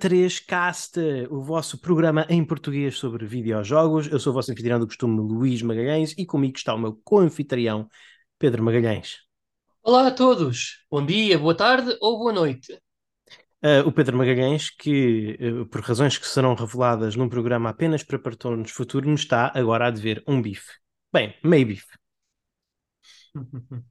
[0.00, 4.06] bem-vindos a mais um N3Cast, o vosso programa em português sobre videojogos.
[4.06, 7.88] Eu sou o vosso anfitrião do costume, Luís Magalhães, e comigo está o meu co-anfitrião,
[8.38, 9.18] Pedro Magalhães.
[9.82, 12.72] Olá a todos, bom dia, boa tarde ou boa noite.
[13.62, 18.18] Uh, o Pedro Magalhães, que uh, por razões que serão reveladas num programa apenas para
[18.18, 20.72] patronos futuro, nos está agora a dever um bife.
[21.12, 21.98] Bem, meio bife.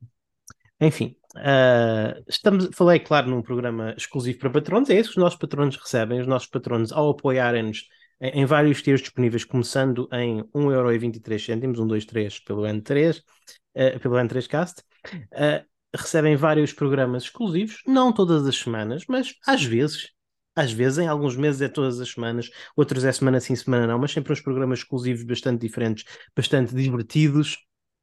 [0.81, 5.39] Enfim, uh, estamos, falei, claro, num programa exclusivo para patronos, é isso que os nossos
[5.39, 7.87] patronos recebem, os nossos patronos ao apoiarem-nos
[8.21, 14.15] em, em, vários tiers disponíveis, começando em 1,23€, 1, 2, 3 pelo N3, uh, pelo
[14.15, 14.81] N3Cast,
[15.13, 15.65] uh,
[15.95, 20.09] recebem vários programas exclusivos, não todas as semanas, mas às vezes,
[20.55, 23.97] às vezes, em alguns meses é todas as semanas, outros é semana sim, semana não,
[23.97, 26.03] mas sempre uns programas exclusivos bastante diferentes,
[26.35, 27.57] bastante divertidos,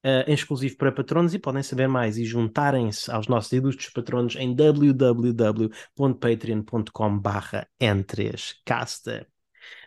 [0.07, 4.37] uh, em exclusivo para patronos e podem saber mais e juntarem-se aos nossos ilustres patronos
[4.37, 7.21] em www.patreon.com
[7.81, 9.27] n3cast.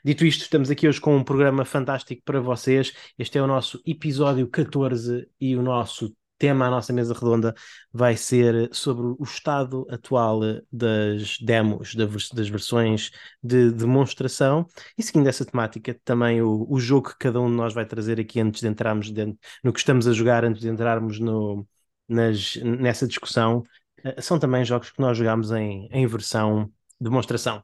[0.04, 2.94] Dito isto, estamos aqui hoje com um programa fantástico para vocês.
[3.18, 7.54] Este é o nosso episódio 14 e o nosso tema, a nossa mesa redonda,
[7.94, 10.40] vai ser sobre o estado atual
[10.72, 13.12] das demos, das versões
[13.44, 14.66] de demonstração.
[14.98, 18.20] E seguindo essa temática, também o, o jogo que cada um de nós vai trazer
[18.20, 21.68] aqui antes de entrarmos dentro, no que estamos a jogar, antes de entrarmos no,
[22.08, 23.64] nas, nessa discussão,
[24.04, 27.64] eh, são também jogos que nós jogamos em, em versão demonstração.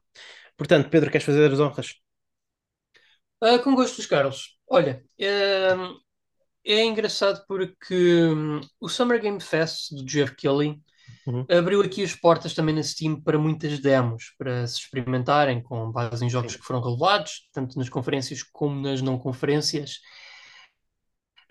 [0.58, 1.96] Portanto, Pedro, queres fazer as honras?
[3.44, 4.58] Uh, com gosto, Carlos.
[4.68, 6.05] Olha, uh,
[6.66, 10.82] é engraçado porque hum, o Summer Game Fest do Jeff Kelly
[11.28, 11.46] uhum.
[11.50, 16.26] abriu aqui as portas também na Steam para muitas demos, para se experimentarem com base
[16.26, 16.60] em jogos Sim.
[16.60, 20.00] que foram revelados, tanto nas conferências como nas não conferências.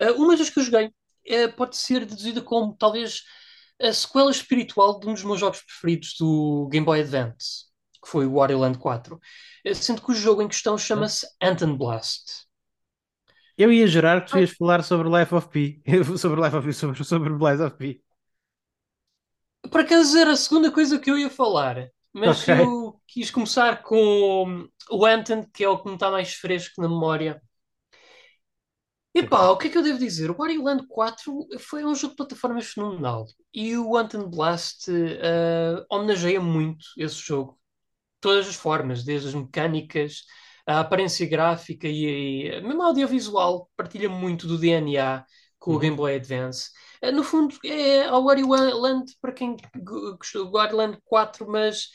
[0.01, 3.21] Uh, uma das que eu joguei uh, pode ser deduzida como talvez
[3.81, 7.65] a sequela espiritual de um dos meus jogos preferidos do Game Boy Advance,
[8.03, 11.77] que foi o Wario Land 4, uh, sendo que o jogo em questão chama-se Anton
[11.77, 12.44] Blast.
[13.57, 15.81] Eu ia jurar que tu ias falar sobre Life of P.
[16.17, 18.01] sobre Life of P, sobre, sobre of P.
[19.71, 21.89] Por acaso era a segunda coisa que eu ia falar.
[22.13, 22.61] Mas okay.
[22.61, 26.87] eu quis começar com o Anton, que é o que me está mais fresco na
[26.87, 27.41] memória.
[29.13, 30.29] Epá, o que é que eu devo dizer?
[30.29, 33.25] O Wario Land 4 foi um jogo de plataformas fenomenal.
[33.53, 37.57] E o Anton Blast uh, homenageia muito esse jogo.
[38.19, 40.23] Todas as formas, desde as mecânicas,
[40.65, 45.25] a aparência gráfica e, e mesmo audiovisual partilha muito do DNA
[45.59, 45.77] com uhum.
[45.77, 46.69] o Game Boy Advance.
[47.01, 51.89] Eh, no fundo, é o Wario Land para quem gostou do Wario Land 4, mas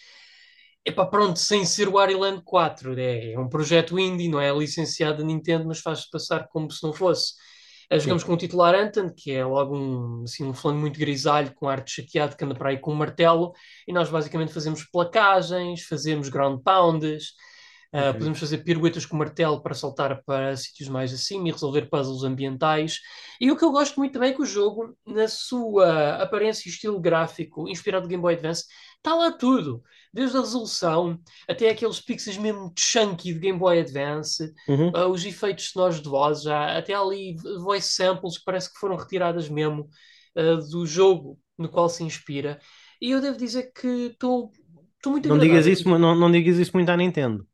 [0.85, 2.99] epá, pronto, sem ser o Wario Land 4.
[2.99, 6.83] É, é um projeto indie, não é licenciado da Nintendo, mas faz-se passar como se
[6.83, 7.35] não fosse.
[7.91, 8.29] Eh, jogamos Sim.
[8.29, 11.93] com o titular Anton, que é logo um, assim, um fulano muito grisalho, com arte
[12.03, 13.53] chateado, que anda para aí com um martelo,
[13.87, 17.35] e nós basicamente fazemos placagens, fazemos ground pounds,
[17.93, 22.23] Uh, podemos fazer piruetas com martelo para saltar para sítios mais acima e resolver puzzles
[22.23, 23.01] ambientais.
[23.41, 26.73] E o que eu gosto muito também é que o jogo, na sua aparência e
[26.73, 28.65] estilo gráfico, inspirado no Game Boy Advance,
[28.97, 29.83] está lá tudo.
[30.15, 31.19] Desde a resolução
[31.49, 34.91] até aqueles pixels mesmo chunky de Game Boy Advance, uhum.
[34.91, 38.95] uh, os efeitos sonoros de voz, já, até ali voice samples que parece que foram
[38.95, 39.89] retiradas mesmo
[40.37, 42.61] uh, do jogo no qual se inspira.
[43.03, 44.53] E eu devo dizer que estou
[45.07, 47.47] muito não digas isso não, não digas isso muito à Nintendo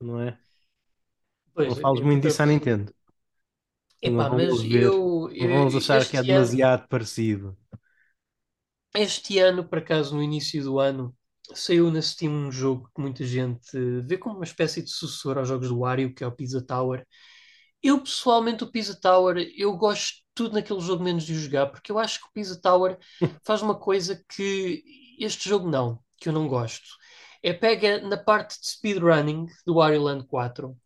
[0.00, 0.38] não é?
[1.54, 2.92] Pois, não fales muito disso à Nintendo.
[4.00, 7.56] Epá, mas eu, eu, vamos achar que é demasiado ano, parecido.
[8.94, 11.16] Este ano, por acaso, no início do ano,
[11.54, 13.70] saiu na Steam um jogo que muita gente
[14.02, 17.06] vê como uma espécie de sucessor aos jogos do Wario, que é o Pizza Tower.
[17.82, 21.90] Eu, pessoalmente, o Pizza Tower, eu gosto de tudo naquele jogo menos de jogar, porque
[21.90, 22.98] eu acho que o Pizza Tower
[23.44, 24.82] faz uma coisa que
[25.18, 26.86] este jogo não, que eu não gosto
[27.46, 30.76] é pega na parte de speedrunning do Wario Land 4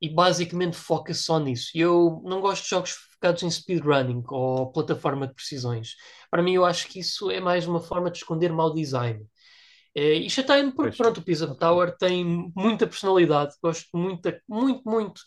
[0.00, 1.70] e basicamente foca só nisso.
[1.74, 5.94] Eu não gosto de jogos focados em speedrunning ou plataforma de precisões.
[6.30, 9.22] Para mim, eu acho que isso é mais uma forma de esconder mau design.
[9.94, 12.24] É, e chateia-me porque, pronto, o Pizza Tower tem
[12.56, 13.54] muita personalidade.
[13.62, 15.20] Gosto muito, muito, muito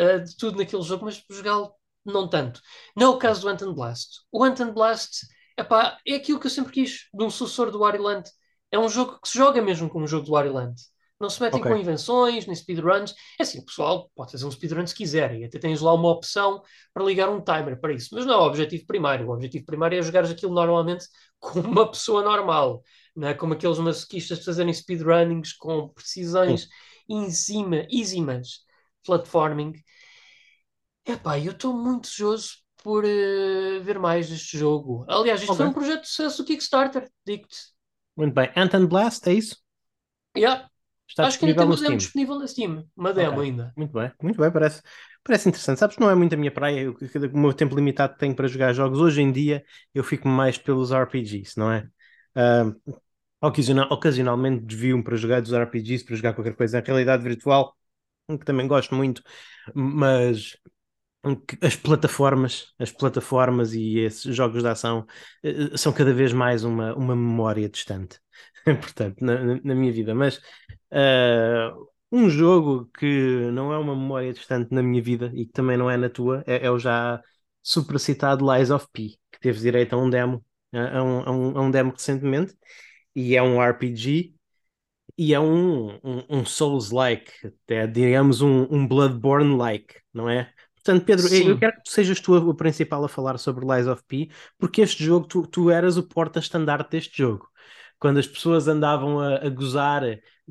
[0.00, 1.72] uh, de tudo naquele jogo, mas jogá-lo
[2.04, 2.60] não tanto.
[2.96, 4.18] Não é o caso do Anton Blast.
[4.32, 5.26] O Anton Blast
[5.56, 8.28] epá, é aquilo que eu sempre quis de um sucessor do Wario Land
[8.72, 10.74] é um jogo que se joga mesmo como um jogo do Wario Land.
[11.20, 11.70] Não se metem okay.
[11.70, 13.14] com invenções, nem speedruns.
[13.38, 16.08] É assim, o pessoal pode fazer um speedrun se quiser e até tens lá uma
[16.08, 16.60] opção
[16.92, 18.08] para ligar um timer para isso.
[18.12, 19.28] Mas não é o objetivo primário.
[19.28, 21.06] O objetivo primário é jogar aquilo normalmente
[21.38, 22.82] com uma pessoa normal.
[23.14, 26.66] Não é como aqueles masoquistas fazerem speedrunnings com precisões
[27.08, 27.86] enzima,
[29.04, 29.74] platforming.
[31.06, 35.04] Epá, eu estou muito desejoso por uh, ver mais deste jogo.
[35.08, 35.64] Aliás, isto okay.
[35.64, 37.72] foi um projeto de sucesso do Kickstarter, digo-te.
[38.16, 38.50] Muito bem.
[38.56, 39.56] Ant Blast, é isso?
[40.36, 40.68] Yeah.
[41.08, 42.86] Está Acho que ainda temos demo disponível na Steam.
[42.96, 43.44] Uma demo Ok.
[43.44, 43.72] ainda.
[43.76, 44.82] Muito bem, muito bem, parece,
[45.24, 45.78] parece interessante.
[45.78, 46.92] Sabes, não é muito a minha praia, eu,
[47.32, 48.98] o meu tempo limitado que tenho para jogar jogos.
[49.00, 49.64] Hoje em dia
[49.94, 51.88] eu fico mais pelos RPGs, não é?
[52.34, 52.64] Ah,
[53.40, 57.76] ocasional- ocasionalmente desvio-me para jogar dos RPGs, para jogar qualquer coisa em realidade virtual,
[58.28, 59.22] que também gosto muito,
[59.74, 60.56] mas
[61.60, 65.06] as plataformas, as plataformas e esses jogos de ação
[65.42, 68.18] eh, são cada vez mais uma, uma memória distante,
[68.64, 70.14] portanto, na, na- minha vida.
[70.14, 70.40] Mas
[70.90, 71.72] ah,
[72.10, 75.90] um jogo que não é uma memória distante na minha vida e que também não
[75.90, 77.22] é na tua é, é o já
[77.62, 81.60] supracitado Lies of P, que teve direito a um demo, a um, a um, a
[81.62, 82.56] um demo recentemente,
[83.14, 84.34] e é um RPG.
[85.18, 90.52] E é um, um, um Souls-like, até digamos um, um Bloodborne-like, não é?
[90.84, 91.58] Portanto, Pedro, eu eu Sim.
[91.58, 95.26] quero que sejas tu o principal a falar sobre Lies of P, porque este jogo,
[95.26, 97.48] tu, tu eras o porta-estandarte deste jogo.
[97.98, 100.02] Quando as pessoas andavam a, a gozar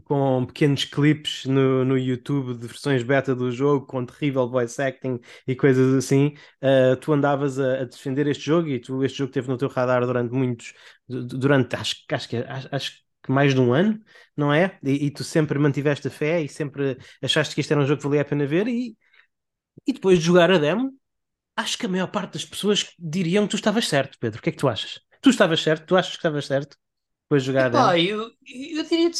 [0.05, 5.19] com pequenos clipes no, no YouTube de versões beta do jogo, com terrível voice acting
[5.45, 6.33] e coisas assim,
[6.63, 9.67] uh, tu andavas a, a, defender este jogo e tu, este jogo esteve no teu
[9.67, 10.73] radar durante muitos,
[11.09, 12.91] durante acho, acho, que, acho, acho
[13.21, 13.99] que mais de um ano,
[14.35, 14.79] não é?
[14.83, 18.01] E, e, tu sempre mantiveste a fé e sempre achaste que este era um jogo
[18.01, 18.95] que valia a pena ver e,
[19.87, 20.93] e depois de jogar a demo,
[21.57, 24.39] acho que a maior parte das pessoas diriam que tu estavas certo, Pedro.
[24.39, 25.01] O que é que tu achas?
[25.21, 25.85] Tu estavas certo?
[25.87, 26.77] Tu achas que estavas certo
[27.25, 27.99] depois de jogar Epá, a demo?
[27.99, 29.17] eu, eu diria que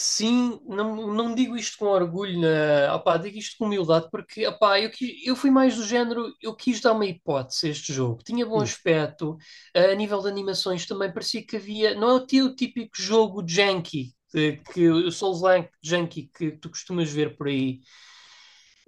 [0.00, 4.78] sim, não, não digo isto com orgulho, na, opá, digo isto com humildade, porque opá,
[4.78, 8.22] eu, quis- eu fui mais do género, eu quis dar uma hipótese a este jogo.
[8.22, 8.60] Tinha bom Hum.
[8.60, 9.36] aspecto,
[9.74, 14.14] a nível de animações também parecia que havia, não é o teu típico jogo janky,
[14.30, 17.80] que, que o Souls-like janky que tu costumas ver por aí.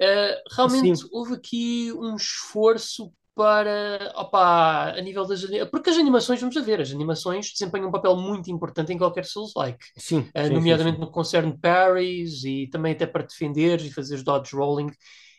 [0.02, 6.40] Uh, realmente Sim, houve aqui um esforço para, opá, a nível das porque as animações,
[6.40, 10.48] vamos a ver, as animações desempenham um papel muito importante em qualquer Souls-like, sim, Uh,
[10.48, 11.00] sim, sim, nomeadamente sim.
[11.00, 14.90] no que concerne parries e também até para defender e fazer dodge rolling,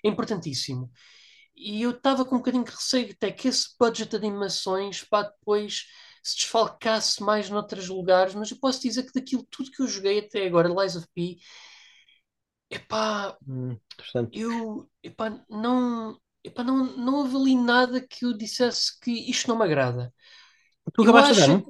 [0.03, 0.89] é importantíssimo.
[1.55, 5.23] E eu estava com um bocadinho de receio até que esse budget de animações pá,
[5.23, 5.85] depois
[6.23, 10.19] se desfalcasse mais noutros lugares, mas eu posso dizer que daquilo tudo que eu joguei
[10.19, 11.37] até agora, Lies of P,
[12.75, 13.79] epá, Hum,
[14.31, 19.57] eu epá, não, epá, não, não houve ali nada que eu dissesse que isto não
[19.57, 20.13] me agrada.
[20.93, 21.67] Tu Eu acabaste acho, demo?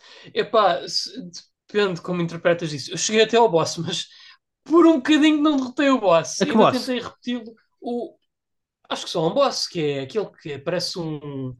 [0.34, 1.10] epá, se-
[1.68, 2.90] depende como interpretas isso.
[2.92, 4.06] Eu cheguei até ao boss, mas
[4.64, 6.40] por um bocadinho não derrotei o boss.
[6.42, 6.68] E boss?
[6.68, 7.54] tentei repeti-lo.
[7.80, 8.16] O,
[8.90, 11.56] acho que só um boss, que é aquele que parece um,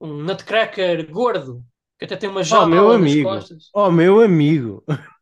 [0.00, 1.64] um nutcracker gordo,
[1.98, 3.16] que até tem uma Oh, meu jaula nas amigo.
[3.16, 3.74] costas.
[3.74, 4.84] Oh, meu amigo.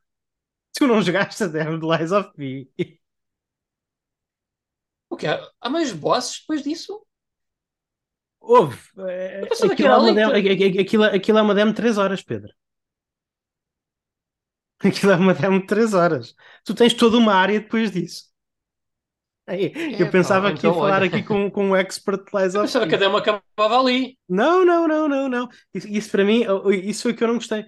[0.78, 2.68] Tu não jogaste a demo de Lies of P.
[5.08, 5.40] O que há?
[5.70, 7.06] Mais bosses depois disso?
[8.40, 8.78] Houve.
[9.48, 12.52] Pensava que Aquilo é uma demo, aquilo, aquilo é uma demo de 3 horas, Pedro.
[14.84, 16.34] Aquilo é uma demo de 3 horas.
[16.64, 18.24] Tu tens toda uma área depois disso.
[19.46, 21.06] Eu Epá, pensava que ia então falar olha.
[21.06, 24.18] aqui com, com um expert de Lies of pensava que a demo acabava ali.
[24.28, 25.48] Não, não, não, não, não.
[25.72, 26.44] Isso, isso para mim,
[26.82, 27.66] isso foi o que eu não gostei.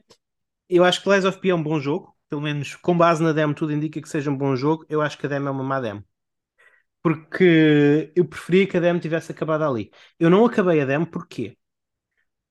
[0.69, 2.16] Eu acho que Lies of P é um bom jogo.
[2.29, 4.85] Pelo menos com base na demo, tudo indica que seja um bom jogo.
[4.89, 6.05] Eu acho que a demo é uma má demo.
[7.03, 9.91] Porque eu preferia que a demo tivesse acabado ali.
[10.19, 11.57] Eu não acabei a demo porquê?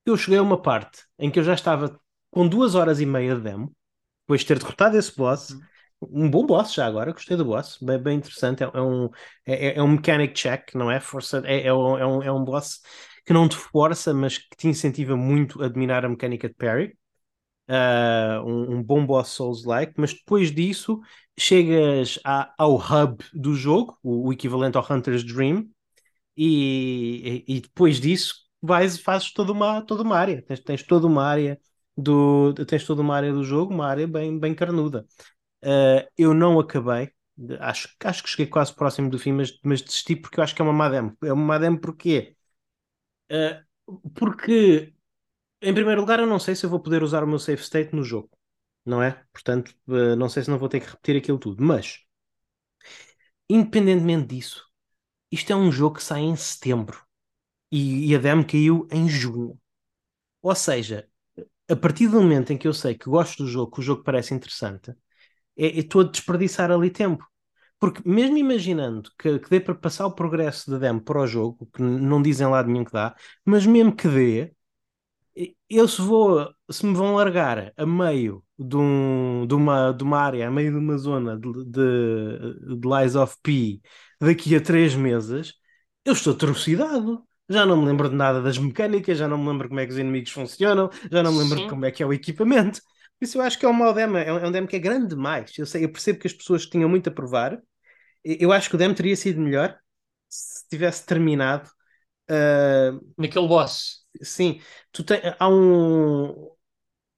[0.05, 1.99] Eu cheguei a uma parte em que eu já estava
[2.31, 3.75] com duas horas e meia de demo,
[4.23, 5.57] depois de ter derrotado esse boss,
[6.01, 9.09] um bom boss já agora, gostei do boss, bem, bem interessante, é, é um,
[9.45, 10.99] é, é um mechanic check, não é?
[10.99, 12.81] Força, é, é, um, é, um, é um boss
[13.25, 16.97] que não te força, mas que te incentiva muito a dominar a mecânica de parry.
[17.67, 21.01] Uh, um, um bom boss Souls-like, mas depois disso
[21.37, 25.67] chegas a, ao hub do jogo, o, o equivalente ao Hunter's Dream,
[26.37, 31.23] e, e, depois disso vais fazes toda uma, toda uma área, tens, tens toda uma
[31.23, 31.59] área
[31.97, 35.05] do tens toda uma área do jogo, uma área bem, bem carnuda.
[35.63, 37.11] Uh, eu não acabei,
[37.59, 40.61] acho, acho que cheguei quase próximo do fim, mas, mas desisti porque eu acho que
[40.61, 41.17] é uma má demo.
[41.23, 42.35] É uma má demo porquê?
[43.31, 43.63] Uh,
[44.15, 44.94] porque,
[45.69, 47.95] em primeiro lugar, eu não sei se eu vou poder usar o meu save state
[47.95, 48.29] no jogo,
[48.85, 49.23] não é?
[49.33, 51.99] Portanto, uh, não sei se não vou ter que repetir aquilo tudo, mas
[53.49, 54.65] independentemente disso,
[55.31, 57.01] isto é um jogo que sai em setembro
[57.71, 59.59] e, e a demo caiu em junho.
[60.43, 61.09] Ou seja,
[61.69, 64.03] a partir do momento em que eu sei que gosto do jogo, que o jogo
[64.03, 64.91] parece interessante,
[65.57, 67.25] é, estou a desperdiçar ali tempo.
[67.79, 71.67] Porque mesmo imaginando que, que dê para passar o progresso da demo para o jogo,
[71.73, 74.54] que não dizem lá de nenhum que dá, mas mesmo que dê,
[75.69, 80.19] eu se vou, se me vão largar a meio de, um, de, uma, de uma
[80.19, 83.81] área, a meio de uma zona de, de, de Lies of P
[84.19, 85.53] daqui a três meses,
[86.05, 87.05] eu estou atrocidade.
[87.49, 89.91] já não me lembro de nada das mecânicas, já não me lembro como é que
[89.91, 91.69] os inimigos funcionam, já não me lembro Sim.
[91.69, 92.81] como é que é o equipamento.
[93.19, 94.79] Por isso eu acho que é um mau demo, é um, é demo que é
[94.79, 95.51] grande demais.
[95.57, 97.59] Eu, sei, eu percebo que as pessoas tinham muito a provar.
[98.23, 99.77] Eu acho que o demo teria sido melhor
[100.29, 101.69] se tivesse terminado.
[102.29, 102.99] Uh...
[103.17, 104.04] Naquele boss.
[104.21, 106.51] Sim, tu tem, há um.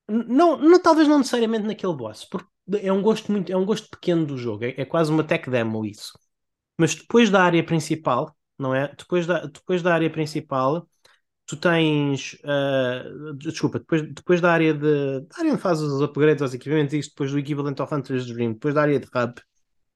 [0.08, 2.48] Não, não, talvez não necessariamente naquele boss, porque
[2.82, 5.50] é um gosto muito, é um gosto pequeno do jogo, é, é quase uma tech
[5.50, 6.18] demo isso.
[6.78, 8.90] Mas depois da área principal, não é?
[8.98, 10.88] Depois da, depois da área principal,
[11.46, 12.34] tu tens.
[12.44, 15.22] Uh, desculpa, depois, depois da área de.
[15.22, 18.54] Da área onde fazes os upgrades aos equipamentos, isto depois do equivalente ao Hunter's Dream,
[18.54, 19.42] depois da área de hub,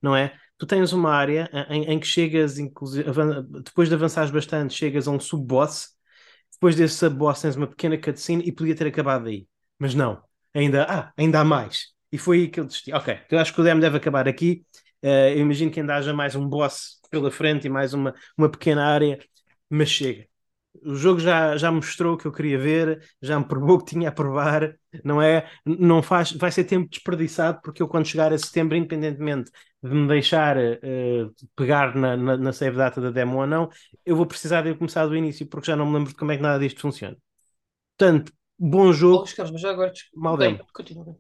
[0.01, 0.35] não é?
[0.57, 3.09] Tu tens uma área em, em que chegas, inclusive,
[3.63, 5.89] depois de avançares bastante, chegas a um sub-boss.
[6.61, 9.47] Depois desse sub-boss tens uma pequena cutscene e podia ter acabado aí.
[9.79, 10.21] Mas não,
[10.53, 11.87] ainda, ah, ainda há mais.
[12.11, 12.93] E foi aí que eu desisti.
[12.93, 14.63] Ok, eu acho que o demo deve acabar aqui.
[15.03, 18.47] Uh, eu imagino que ainda haja mais um boss pela frente e mais uma, uma
[18.47, 19.17] pequena área,
[19.67, 20.27] mas chega.
[20.85, 24.09] O jogo já, já mostrou o que eu queria ver, já me provou que tinha
[24.09, 25.49] a provar, não é?
[25.65, 29.51] Não faz, vai ser tempo desperdiçado, porque eu, quando chegar a setembro, independentemente
[29.83, 33.69] de me deixar uh, pegar na, na, na, save data da demo ou não,
[34.05, 36.37] eu vou precisar de começar do início, porque já não me lembro de como é
[36.37, 37.17] que nada disto funciona.
[37.97, 39.25] Portanto, bom jogo.
[39.27, 39.91] Oh, Carlos, mas já agora.
[40.13, 40.59] Mal demo.
[40.71, 41.17] Continua.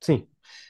[0.00, 0.26] Sim.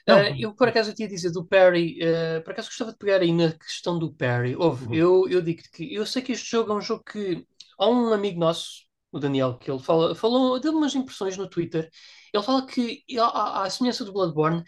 [0.07, 2.97] Uh, eu, por acaso, eu tinha a dizer do Perry, uh, por acaso gostava de
[2.97, 4.55] pegar aí na questão do Perry.
[4.55, 4.93] Ouve, uhum.
[4.93, 7.45] eu, eu digo que eu sei que este jogo é um jogo que.
[7.77, 11.89] Há um amigo nosso, o Daniel, que ele fala, falou, deu umas impressões no Twitter.
[12.31, 14.63] Ele fala que, à, à semelhança do Bloodborne,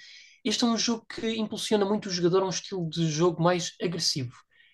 [0.46, 3.74] este é um jogo que impulsiona muito o jogador a um estilo de jogo mais
[3.82, 4.34] agressivo.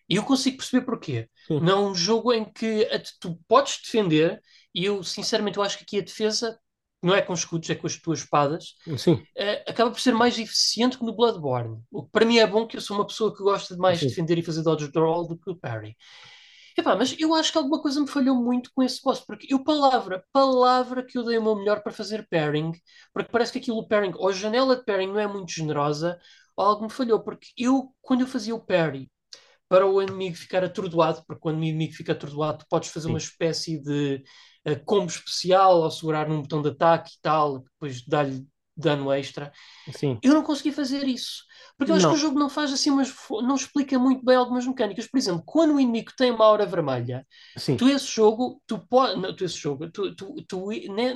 [0.09, 1.29] E eu consigo perceber porquê.
[1.49, 2.85] Não é um jogo em que
[3.19, 4.41] tu podes defender,
[4.75, 6.59] e eu, sinceramente, eu acho que aqui a defesa
[7.01, 9.13] não é com escudos, é com as tuas espadas, Sim.
[9.13, 11.81] Uh, acaba por ser mais eficiente que no Bloodborne.
[11.89, 13.99] O que para mim é bom, que eu sou uma pessoa que gosta de mais
[13.99, 14.07] Sim.
[14.07, 15.95] defender e fazer dodge roll do que o parry.
[16.77, 19.63] Epá, mas eu acho que alguma coisa me falhou muito com esse boss, porque eu,
[19.63, 22.71] palavra, palavra que eu dei o meu melhor para fazer pairing,
[23.13, 26.19] porque parece que aquilo pairing, ou a janela de pairing não é muito generosa,
[26.55, 29.09] ou algo me falhou, porque eu, quando eu fazia o parry,
[29.69, 33.13] para o inimigo ficar atordoado, porque quando o inimigo fica atordoado, tu podes fazer Sim.
[33.13, 34.21] uma espécie de
[34.67, 38.45] uh, combo especial ao segurar num botão de ataque e tal, depois dá-lhe
[38.81, 39.51] dano extra.
[39.93, 40.19] Sim.
[40.21, 41.43] Eu não consegui fazer isso.
[41.77, 42.13] Porque eu acho não.
[42.13, 45.07] que o jogo não faz assim, mas não explica muito bem algumas mecânicas.
[45.07, 47.25] Por exemplo, quando o inimigo tem uma aura vermelha,
[47.57, 47.77] Sim.
[47.77, 50.69] tu esse jogo, tu podes, tu esse jogo, tu, tu, tu,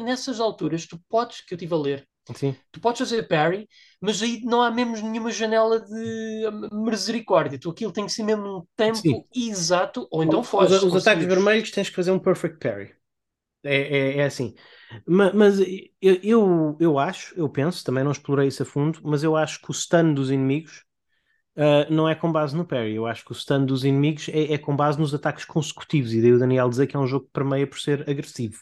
[0.04, 2.56] nessas alturas, tu podes, que eu estive a ler, Sim.
[2.72, 3.70] Tu podes fazer parry,
[4.02, 7.60] mas aí não há mesmo nenhuma janela de misericórdia.
[7.60, 9.24] Tu aquilo tem que ser mesmo um tempo Sim.
[9.36, 10.74] exato, ou então foge.
[10.74, 12.96] Os, os ataques vermelhos tens que fazer um perfect parry.
[13.66, 14.54] É, é, é assim.
[15.06, 15.60] Mas, mas
[16.02, 19.72] eu, eu, acho, eu penso, também não explorei isso a fundo, mas eu acho que
[19.72, 20.86] o stun dos inimigos
[21.58, 22.96] uh, não é com base no parry.
[22.96, 26.14] Eu acho que o stun dos inimigos é, é, com base nos ataques consecutivos.
[26.14, 28.60] E daí o Daniel dizer que é um jogo que permeia por ser agressivo.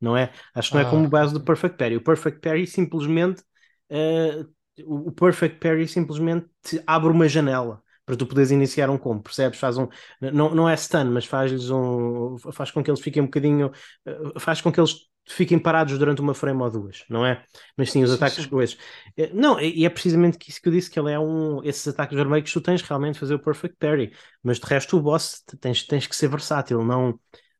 [0.00, 0.30] Não é?
[0.54, 1.08] Acho que não é como ah.
[1.08, 1.96] base do Perfect Parry.
[1.96, 3.42] O Perfect Parry simplesmente.
[3.90, 6.50] Uh, o Perfect Parry simplesmente
[6.86, 9.58] abre uma janela para tu poderes iniciar um combo, percebes?
[9.58, 9.88] Faz um,
[10.20, 13.72] não, não é stun, mas faz um, faz com que eles fiquem um bocadinho,
[14.06, 14.94] eh, faz com que eles
[15.28, 17.44] fiquem parados durante uma frame ou duas, não é?
[17.76, 18.78] Mas sim, os sim, ataques coisas.
[19.16, 22.16] Eh, não, e é precisamente isso que eu disse, que ele é um, esses ataques
[22.16, 26.06] vermelhos tu tens realmente fazer o perfect parry, mas de resto o boss tens, tens
[26.06, 27.18] que ser versátil, não,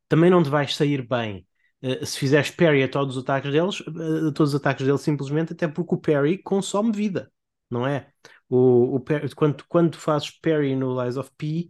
[0.08, 1.46] também não te vais sair bem.
[1.82, 5.52] Uh, se fizeres parry a todos os ataques deles, uh, todos os ataques deles simplesmente
[5.52, 7.30] até porque o parry consome vida,
[7.70, 8.08] não é?
[8.48, 11.68] O, o, quando, quando fazes parry no Lies of P,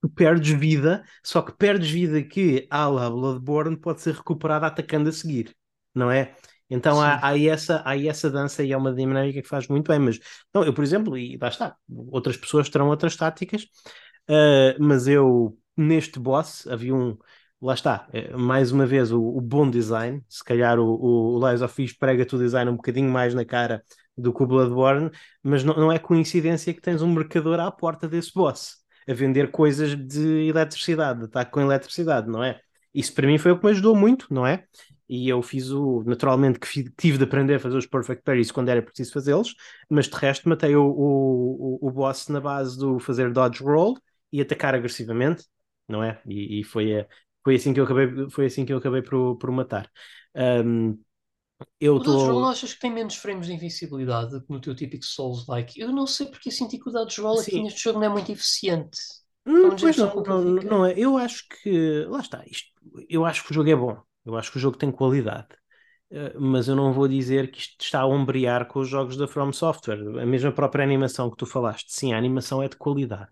[0.00, 5.08] tu perdes vida, só que perdes vida que, à la Bloodborne, pode ser recuperada atacando
[5.08, 5.54] a seguir,
[5.94, 6.34] não é?
[6.68, 9.98] Então há, há, essa, há essa dança e é uma dinâmica que faz muito bem.
[9.98, 10.18] Mas
[10.48, 13.62] então, eu, por exemplo, e lá está, outras pessoas terão outras táticas,
[14.28, 17.16] uh, mas eu, neste boss, havia um.
[17.60, 20.22] Lá está, eh, mais uma vez, o, o bom design.
[20.28, 23.46] Se calhar o, o, o Lies of Fish prega-te o design um bocadinho mais na
[23.46, 23.82] cara
[24.16, 25.10] do que o Bloodborne,
[25.42, 28.76] mas não, não é coincidência que tens um mercador à porta desse boss
[29.08, 32.60] a vender coisas de eletricidade, de ataque com eletricidade, não é?
[32.92, 34.64] Isso para mim foi o que me ajudou muito, não é?
[35.08, 36.02] E eu fiz o.
[36.04, 39.54] Naturalmente que tive de aprender a fazer os Perfect Parries quando era preciso fazê-los,
[39.88, 43.96] mas de resto matei o, o, o, boss na base do fazer dodge roll
[44.32, 45.44] e atacar agressivamente,
[45.88, 46.20] não é?
[46.26, 47.06] E, e foi,
[47.44, 49.88] foi assim que eu acabei, foi assim que eu acabei por, por matar.
[50.34, 50.98] Um,
[51.80, 52.18] eu o tô...
[52.18, 55.80] Roll achas que tem menos frames de invencibilidade que no teu típico Souls-like?
[55.80, 58.30] Eu não sei porque senti que o Dodge Roll aqui neste jogo não é muito
[58.30, 58.98] eficiente.
[59.46, 60.94] Hum, pois não, não, não, não, é.
[60.96, 62.04] Eu acho que.
[62.08, 62.44] Lá está.
[62.46, 62.68] Isto,
[63.08, 63.96] eu acho que o jogo é bom.
[64.24, 65.48] Eu acho que o jogo tem qualidade.
[66.10, 69.28] Uh, mas eu não vou dizer que isto está a ombrear com os jogos da
[69.28, 70.00] From Software.
[70.20, 71.92] A mesma própria animação que tu falaste.
[71.92, 73.30] Sim, a animação é de qualidade.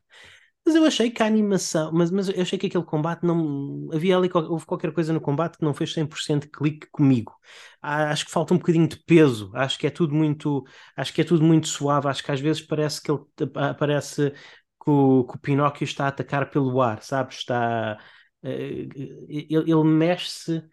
[0.66, 3.86] Mas eu achei que a animação, mas, mas eu achei que aquele combate não.
[3.92, 7.34] Havia ali houve qualquer coisa no combate que não fez 100% clique comigo.
[7.82, 9.50] Ah, acho que falta um bocadinho de peso.
[9.54, 10.64] Acho que é tudo muito.
[10.96, 12.08] Acho que é tudo muito suave.
[12.08, 13.20] Acho que às vezes parece que ele
[13.78, 17.38] parece que o, que o Pinóquio está a atacar pelo ar, sabes?
[17.38, 17.98] Está.
[18.42, 18.88] Eh,
[19.28, 20.64] ele, ele mexe-se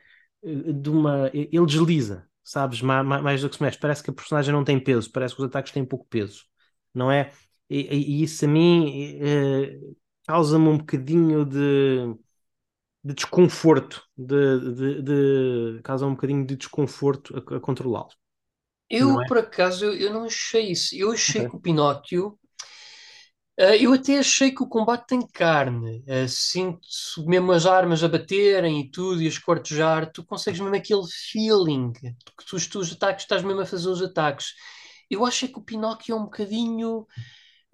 [0.44, 1.30] eh, de uma.
[1.34, 2.82] Ele desliza, sabes?
[2.82, 3.78] Mais, mais do que se mexe.
[3.80, 5.12] Parece que a personagem não tem peso.
[5.12, 6.46] Parece que os ataques têm pouco peso.
[6.94, 7.32] Não é?
[7.72, 9.96] E, e isso a mim uh,
[10.28, 12.14] causa-me um bocadinho de,
[13.02, 18.10] de desconforto, de, de, de causa um bocadinho de desconforto a, a controlá-lo.
[18.90, 19.26] Eu, é?
[19.26, 20.94] por acaso, eu, eu, não achei isso.
[20.94, 21.50] Eu achei okay.
[21.50, 22.38] que o Pinóquio.
[23.58, 26.04] Uh, eu até achei que o combate tem carne.
[26.06, 26.82] Uh, sinto
[27.26, 30.12] mesmo as armas a baterem e tudo, e a escortejar.
[30.12, 32.14] Tu consegues mesmo aquele feeling que
[32.46, 34.48] tu, os teus ataques estás mesmo a fazer os ataques.
[35.10, 37.08] Eu achei que o Pinóquio é um bocadinho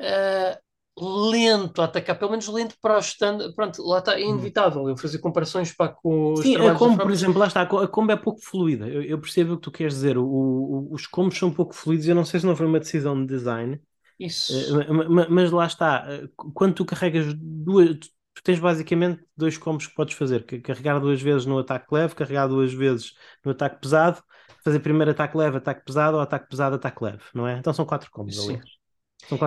[0.02, 3.54] uh, lento a atacar, pelo menos lento para o stand.
[3.56, 4.32] Pronto, lá está, é hum.
[4.32, 7.88] inevitável eu fazer comparações para com os Sim, a combo, por exemplo, lá está, a
[7.88, 8.88] combo é pouco fluida.
[8.88, 10.18] Eu, eu percebo o que tu queres dizer.
[10.18, 12.08] O, o, os combos são pouco fluidos.
[12.08, 13.80] Eu não sei se não foi uma decisão de design.
[14.20, 14.54] Isso.
[14.76, 16.08] Uh, mas, mas, lá está,
[16.54, 21.46] quando tu carregas duas, tu tens basicamente dois combos que podes fazer: carregar duas vezes
[21.46, 23.14] no ataque leve, carregar duas vezes
[23.46, 24.24] no ataque pesado,
[24.64, 27.60] fazer primeiro ataque leve, ataque pesado, ou ataque pesado, ataque leve, não é?
[27.60, 28.56] Então são quatro combos, Sim.
[28.56, 28.77] aliás.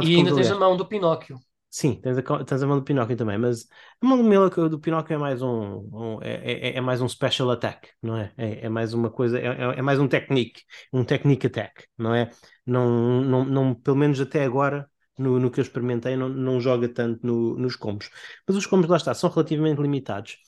[0.02, 1.38] E ainda tens a mão do Pinóquio.
[1.72, 3.68] Sim, tens a, tens a mão do Pinóquio também, mas
[4.02, 7.49] a mão do, do Pinóquio é mais um, um é, é, é, mais um special
[7.52, 8.32] attack, não é?
[8.37, 12.12] É, é mais uma coisa, é, é, é mais um technique, um technique attack, não
[12.12, 12.28] é?
[12.66, 16.88] Não, não, não, pelo menos até agora, no, no que eu experimentei, não, não joga
[16.88, 18.10] tanto no, nos combos.
[18.49, 20.38] Mas os combos, lá está, são relativamente limitados.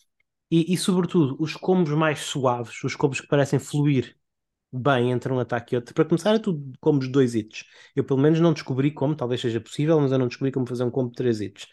[0.51, 4.17] E, e, sobretudo, os combos mais suaves, os combos que parecem fluir
[4.73, 5.95] bem entre um ataque e outro.
[5.95, 7.65] Para começar, é tudo combos de dois hits.
[7.95, 10.85] Eu, pelo menos, não descobri como, talvez seja possível, mas eu não descobri como fazer
[10.85, 11.67] um combo de três hits.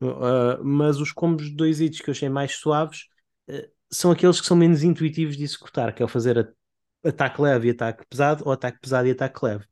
[0.00, 3.06] Uh, mas os combos de dois hits que eu achei mais suaves
[3.48, 6.54] uh, são aqueles que são menos intuitivos de executar, que é o fazer
[7.04, 9.64] ataque leve e ataque pesado, ou ataque pesado e ataque leve.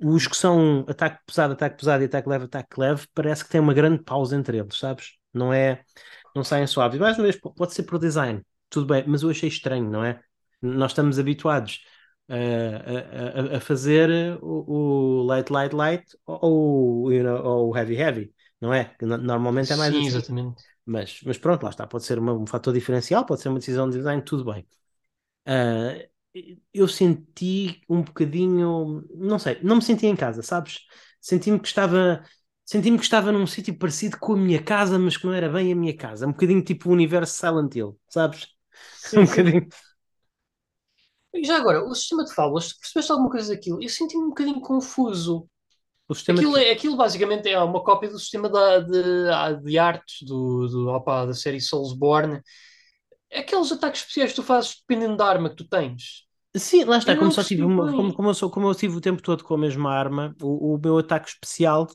[0.00, 3.60] Os que são ataque pesado, ataque pesado e ataque leve, ataque leve, parece que tem
[3.60, 5.18] uma grande pausa entre eles, sabes?
[5.32, 5.82] Não é,
[6.34, 6.98] não saem suaves.
[7.00, 10.20] Mais uma vez, pode ser por design, tudo bem, mas eu achei estranho, não é?
[10.62, 11.80] Nós estamos habituados
[12.28, 17.94] a, a, a fazer o, o, light, light, light ou, you know, ou o heavy,
[17.96, 18.94] heavy, não é?
[19.02, 20.06] Normalmente é mais Sim, assim.
[20.06, 20.64] exatamente.
[20.86, 23.88] Mas, mas pronto, lá está, pode ser uma, um fator diferencial, pode ser uma decisão
[23.90, 24.66] de design, tudo bem.
[25.48, 26.08] Uh,
[26.72, 30.80] eu senti um bocadinho, não sei, não me senti em casa, sabes?
[31.20, 32.24] Senti-me que estava,
[32.64, 35.72] senti-me que estava num sítio parecido com a minha casa, mas que não era bem
[35.72, 38.48] a minha casa, um bocadinho tipo o universo Silent Hill, sabes?
[39.02, 39.68] Sim, um bocadinho.
[41.38, 43.82] E já agora, o sistema de fábulas, percebeste alguma coisa daquilo?
[43.82, 45.48] Eu senti-me um bocadinho confuso.
[46.10, 46.64] Aquilo, de...
[46.64, 51.26] é, aquilo basicamente é uma cópia do sistema da, de, de artes do, do, opa,
[51.26, 52.40] da série Soulsborne.
[53.32, 56.26] Aqueles ataques especiais que tu fazes dependendo da arma que tu tens.
[56.56, 59.00] Sim, lá está, como, só tive uma, como, como, eu sou, como eu tive o
[59.02, 61.86] tempo todo com a mesma arma, o, o meu ataque especial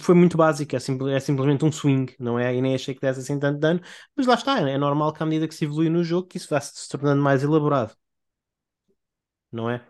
[0.00, 0.78] foi muito básico, é,
[1.14, 2.54] é, simplesmente um swing, não é?
[2.54, 3.80] E nem achei que desse assim tanto dano,
[4.16, 6.48] mas lá está, é normal que à medida que se evolui no jogo que isso
[6.50, 7.94] vá se tornando mais elaborado
[9.52, 9.84] não é?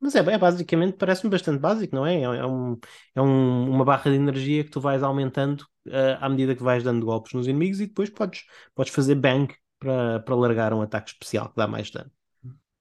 [0.00, 2.20] Mas é, é basicamente, parece-me bastante básico, não é?
[2.20, 2.78] É, é, um,
[3.14, 6.84] é um, uma barra de energia que tu vais aumentando uh, à medida que vais
[6.84, 8.44] dando golpes nos inimigos e depois podes,
[8.74, 12.10] podes fazer bang para, para largar um ataque especial que dá mais dano.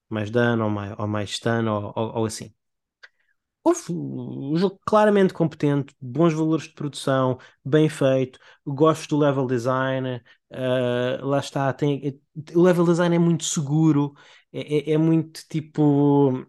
[0.09, 2.53] Mais dano ou mais, ou mais stun ou, ou, ou assim.
[3.89, 11.25] um jogo claramente competente, bons valores de produção, bem feito, gosto do level design, uh,
[11.25, 12.21] lá está, tem,
[12.55, 14.13] o level design é muito seguro,
[14.61, 16.45] é, é, é muito tipo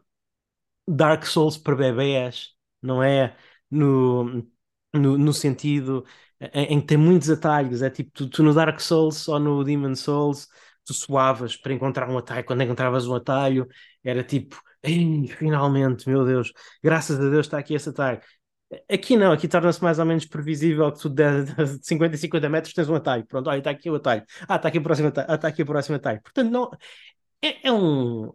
[0.86, 3.36] Dark Souls para bebés, não é?
[3.70, 4.46] No,
[4.94, 6.04] no, no sentido
[6.40, 9.64] em, em, que tem muitos atalhos, é tipo, tu, tu, no Dark Souls ou no
[9.64, 10.48] Demon Souls,
[10.84, 13.66] tu suavas para encontrar um atalho, quando encontravas um atalho,
[14.04, 14.60] era tipo,
[15.38, 18.20] finalmente, meu Deus, graças a Deus está aqui esse atalho.
[18.90, 22.48] Aqui não, aqui torna-se mais ou menos previsível que tu de, de 50 e 50
[22.50, 23.26] metros tens um atalho.
[23.26, 24.22] Pronto, olha, está aqui o atalho.
[24.46, 25.26] Ah, está aqui o próximo atalho.
[25.30, 26.20] Ah, está aqui o próximo atalho.
[26.22, 26.70] Portanto, não,
[27.42, 28.32] é, é, um,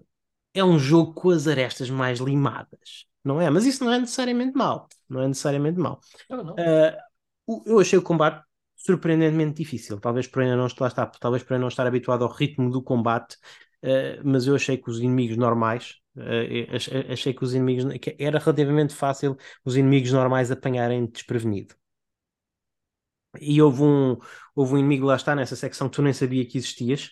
[0.54, 3.50] é um jogo com as arestas mais limadas, não é?
[3.50, 4.88] Mas isso não é necessariamente mau.
[5.10, 6.00] Não é necessariamente mau.
[6.30, 8.44] Uh, eu achei o combate
[8.76, 10.00] surpreendentemente difícil.
[10.00, 12.82] Talvez por ainda não estar, está, talvez por ainda não estar habituado ao ritmo do
[12.82, 13.36] combate,
[13.84, 18.40] uh, mas eu achei que os inimigos normais, uh, achei que os inimigos que era
[18.40, 21.76] relativamente fácil os inimigos normais apanharem desprevenido.
[23.42, 24.18] E houve um,
[24.56, 27.12] houve um inimigo lá está nessa secção que tu nem sabia que existias,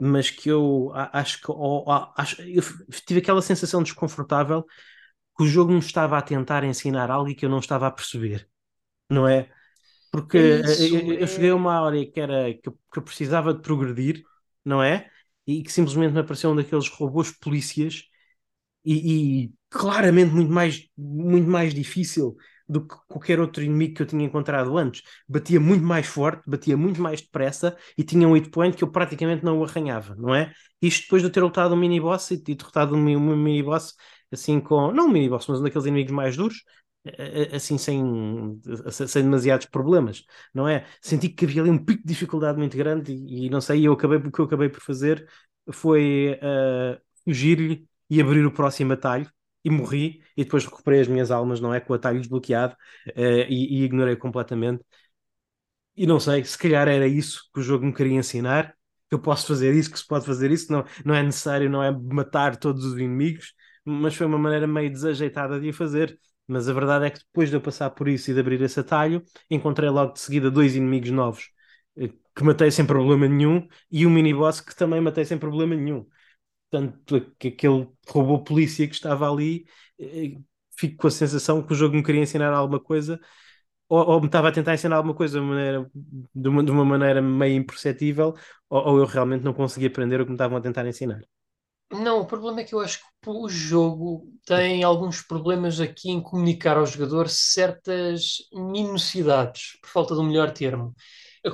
[0.00, 1.84] mas que eu acho que ou,
[2.16, 2.62] acho, eu
[3.06, 4.64] tive aquela sensação desconfortável
[5.36, 7.90] que o jogo me estava a tentar ensinar algo e que eu não estava a
[7.90, 8.48] perceber,
[9.10, 9.50] não é?
[10.10, 11.54] Porque eh, isso, eu, eu cheguei a é...
[11.54, 14.22] uma área que, era, que, eu, que eu precisava de progredir,
[14.64, 15.10] não é?
[15.46, 18.04] E que simplesmente me apareceu um daqueles robôs polícias
[18.84, 22.36] e, e claramente muito mais, muito mais difícil
[22.68, 25.02] do que qualquer outro inimigo que eu tinha encontrado antes.
[25.28, 28.90] Batia muito mais forte, batia muito mais depressa e tinha um hit point que eu
[28.90, 30.52] praticamente não o arranhava, não é?
[30.82, 33.94] Isto depois de eu ter lutado um mini-boss e, e derrotado um, um mini-boss
[34.30, 36.62] assim com, não um mini-boss, mas um daqueles inimigos mais duros,
[37.52, 40.86] assim sem, sem demasiados problemas, não é?
[41.00, 43.92] Senti que havia ali um pico de dificuldade muito grande e, e não sei, eu
[43.92, 45.26] acabei, o que eu acabei por fazer
[45.72, 49.30] foi uh, fugir-lhe e abrir o próximo atalho
[49.68, 51.80] e morri e depois recuperei as minhas almas, não é?
[51.80, 52.74] Com o atalho desbloqueado
[53.08, 54.82] uh, e, e, ignorei completamente.
[55.96, 58.74] E não sei, se calhar era isso que o jogo me queria ensinar,
[59.08, 61.82] que eu posso fazer isso, que se pode fazer isso, não, não é necessário, não
[61.82, 63.52] é matar todos os inimigos,
[63.84, 66.18] mas foi uma maneira meio desajeitada de o fazer.
[66.46, 68.78] Mas a verdade é que depois de eu passar por isso e de abrir esse
[68.80, 71.50] atalho, encontrei logo de seguida dois inimigos novos
[71.96, 76.06] eh, que matei sem problema nenhum e um mini-boss que também matei sem problema nenhum.
[76.70, 79.66] Portanto, que aquele robô polícia que estava ali,
[79.98, 80.38] eh,
[80.76, 83.20] fico com a sensação que o jogo me queria ensinar alguma coisa
[83.88, 85.90] ou, ou me estava a tentar ensinar alguma coisa de uma maneira,
[86.34, 88.34] de uma, de uma maneira meio imperceptível
[88.70, 91.22] ou, ou eu realmente não conseguia aprender o que me estavam a tentar ensinar.
[91.90, 96.20] Não, o problema é que eu acho que o jogo tem alguns problemas aqui em
[96.22, 100.94] comunicar ao jogador certas minucidades, por falta de um melhor termo.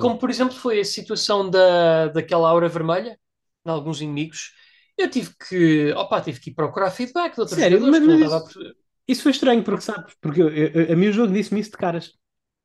[0.01, 3.17] Como, por exemplo, foi a situação da, daquela aura vermelha,
[3.65, 4.51] em alguns inimigos.
[4.97, 7.81] Eu tive que, opa, tive que ir procurar feedback de outros Sério?
[7.81, 8.59] Mas, mas estava a isso,
[9.07, 11.77] isso foi estranho, porque sabes, porque eu, eu, a mim o jogo disse-me isso de
[11.77, 12.07] caras.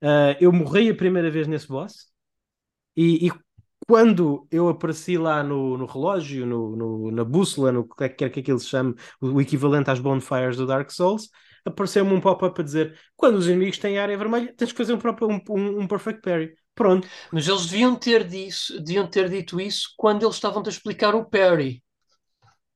[0.03, 2.07] Uh, eu morri a primeira vez nesse boss
[2.97, 3.33] e, e
[3.87, 8.41] quando eu apareci lá no, no relógio, no, no, na bússola, no que quer que
[8.41, 11.29] aquilo se chame, o equivalente às bonfires do Dark Souls,
[11.65, 14.99] apareceu-me um pop-up a dizer: quando os inimigos têm área vermelha, tens que fazer um,
[14.99, 16.55] próprio, um, um, um perfect parry.
[16.75, 17.09] Pronto.
[17.33, 21.25] Mas eles deviam ter, disso, deviam ter dito isso quando eles estavam a explicar o
[21.25, 21.83] parry.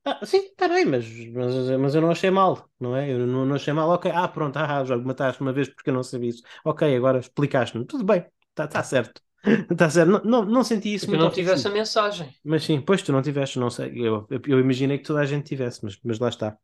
[0.07, 3.11] Ah, sim, está bem, mas, mas, mas eu não achei mal, não é?
[3.11, 5.95] Eu não, não achei mal, ok, ah, pronto, ah, já mataste uma vez porque eu
[5.95, 6.43] não sabia isso.
[6.65, 9.23] Ok, agora explicaste-me, tudo bem, está tá certo.
[9.71, 12.35] Está certo, não, não, não senti isso porque muito eu não tive essa mensagem.
[12.45, 15.27] Mas sim, pois tu não tiveste, não sei, eu, eu, eu imaginei que toda a
[15.27, 16.59] gente tivesse, mas, mas lá está.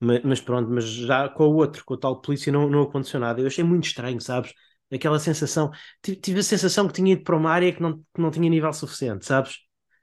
[0.00, 3.18] Mas, mas, pronto, mas já com o outro, com o tal polícia, não, não aconteceu
[3.20, 3.40] nada.
[3.40, 4.52] Eu achei muito estranho, sabes?
[4.92, 5.70] Aquela sensação,
[6.02, 8.48] tive, tive a sensação que tinha ido para uma área que não, que não tinha
[8.48, 9.58] nível suficiente, sabes?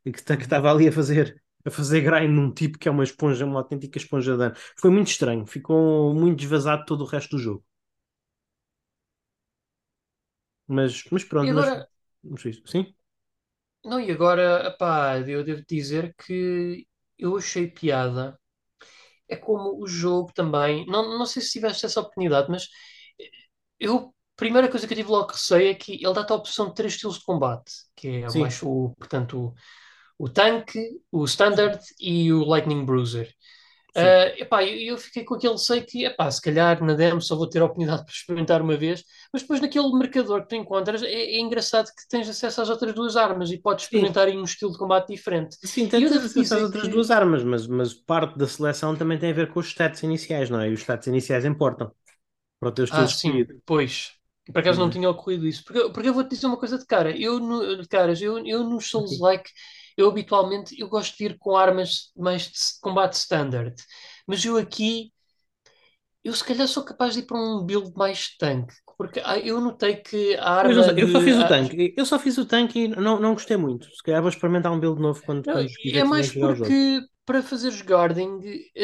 [0.05, 3.45] E que estava ali a fazer a fazer grind num tipo que é uma esponja,
[3.45, 4.55] uma autêntica esponja de dano.
[4.77, 7.63] Foi muito estranho, ficou muito desvasado todo o resto do jogo.
[10.67, 11.75] Mas, mas pronto, E agora,
[12.23, 12.95] mas, sim.
[13.83, 18.39] não, e agora, pá, eu devo dizer que eu achei piada.
[19.29, 22.67] É como o jogo também, não, não sei se tiveste essa oportunidade, mas
[23.79, 26.69] eu, a primeira coisa que eu tive logo receio é que ele dá-te a opção
[26.69, 28.31] de três estilos de combate, que é Sim.
[28.31, 29.55] mais o, portanto, o,
[30.17, 30.79] o tanque,
[31.11, 33.33] o standard e o lightning bruiser.
[33.97, 37.35] Uh, epá, eu, eu fiquei com aquele sei que, epá, se calhar na demo só
[37.35, 41.01] vou ter a oportunidade para experimentar uma vez, mas depois naquele marcador que tu encontras
[41.01, 44.43] é, é engraçado que tens acesso às outras duas armas e podes experimentar em um
[44.43, 45.57] estilo de combate diferente.
[45.65, 49.31] Sim, tens acesso às outras que- duas armas, mas, mas parte da seleção também tem
[49.31, 50.69] a ver com os stats iniciais, não é?
[50.69, 51.91] E os stats iniciais importam
[52.59, 54.11] para o teu estilo Ah, sim, pois.
[54.53, 54.89] Por acaso não Uhum.
[54.89, 55.63] tinha ocorrido isso.
[55.65, 57.15] Porque, porque eu vou-te dizer uma coisa de cara.
[57.17, 59.49] Eu, no, de caras, eu, eu nos Souls-like,
[59.97, 63.75] eu habitualmente eu gosto de ir com armas mais de combate standard.
[64.27, 65.13] Mas eu aqui,
[66.23, 68.73] eu se calhar sou capaz de ir para um build mais tanque.
[68.97, 71.93] Porque ah, eu notei que a arma eu, eu só de- fiz o a- tanque.
[71.97, 73.85] Eu só fiz o tanque e não, não gostei muito.
[73.95, 77.41] Se calhar vou experimentar um build novo quando, Não, quando é mais o porque para
[77.43, 78.39] fazeres guarding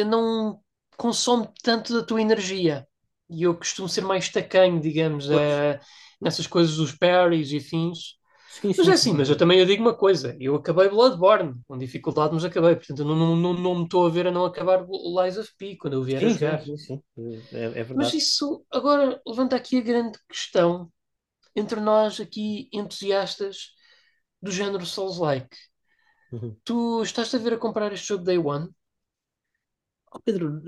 [0.07, 0.61] não
[0.97, 2.87] consome tanto da tua energia.
[3.29, 5.79] E eu costumo ser mais tacanho, digamos, eh,
[6.19, 8.15] nessas coisas dos parries e afins.
[8.51, 9.15] Sim, Mas sim, é assim, sim.
[9.15, 12.75] mas eu também eu digo uma coisa, eu acabei Bloodborne, com dificuldade, mas acabei.
[12.75, 15.37] Portanto, eu não, não, não, não me estou a ver a não acabar o Lies
[15.37, 16.63] of P quando eu vier a Sim, jogar.
[16.63, 17.03] sim, sim, sim.
[17.51, 18.13] É, é Mas verdade.
[18.13, 20.91] isso agora levanta aqui a grande questão
[21.55, 23.73] entre nós aqui entusiastas
[24.41, 25.57] do género Souls-like.
[26.31, 26.57] Uhum.
[26.67, 28.67] Tu estás a ver a comprar este jogo Day One?
[30.13, 30.61] Oh, Pedro,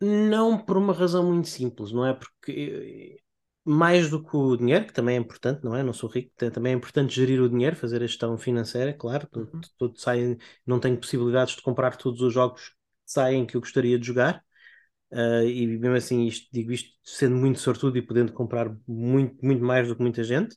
[0.00, 2.14] não por uma razão muito simples, não é?
[2.14, 3.22] Porque eh,
[3.66, 5.82] mais do que o dinheiro, que também é importante, não é?
[5.82, 9.26] Não sou rico, também é importante gerir o dinheiro, fazer a gestão financeira, claro.
[9.30, 9.60] Tudo, Uhum.
[9.78, 12.74] tudo sai, não tenho possibilidades de comprar todos os jogos que
[13.12, 14.44] saem que eu gostaria de jogar.
[15.12, 19.64] Ah, e mesmo assim, isto, digo isto sendo muito sortudo e podendo comprar muito, muito
[19.64, 20.56] mais do que muita gente.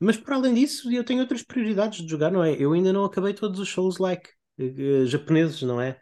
[0.00, 2.54] Mas para além disso, eu tenho outras prioridades de jogar, não é?
[2.60, 5.98] Eu ainda não acabei todos os Souls-like eh, eh, japoneses, não é?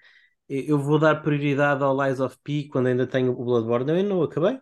[0.49, 4.11] Eu vou dar prioridade ao Lies of P quando ainda tenho o Bloodborne, eu ainda
[4.11, 4.59] não acabei.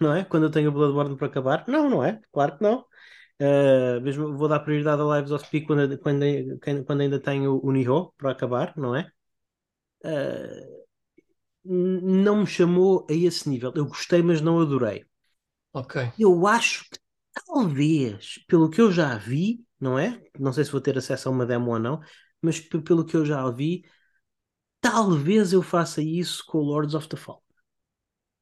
[0.00, 0.24] Não é?
[0.24, 1.64] Quando eu tenho o Bloodborne para acabar?
[1.68, 2.20] Não, não é?
[2.32, 2.84] Claro que não.
[3.40, 6.24] Uh, mesmo vou dar prioridade a Lives of P quando, quando,
[6.86, 9.10] quando ainda tenho o Nihon para acabar, não é?
[10.04, 10.84] Uh,
[11.64, 13.72] não me chamou a esse nível.
[13.74, 15.04] Eu gostei, mas não adorei.
[15.72, 16.12] Ok.
[16.18, 16.98] Eu acho que
[17.46, 20.22] talvez, pelo que eu já vi, não é?
[20.38, 22.00] Não sei se vou ter acesso a uma demo ou não,
[22.40, 23.84] mas pelo que eu já vi,
[24.80, 27.43] talvez eu faça isso com o Lords of the Fallen.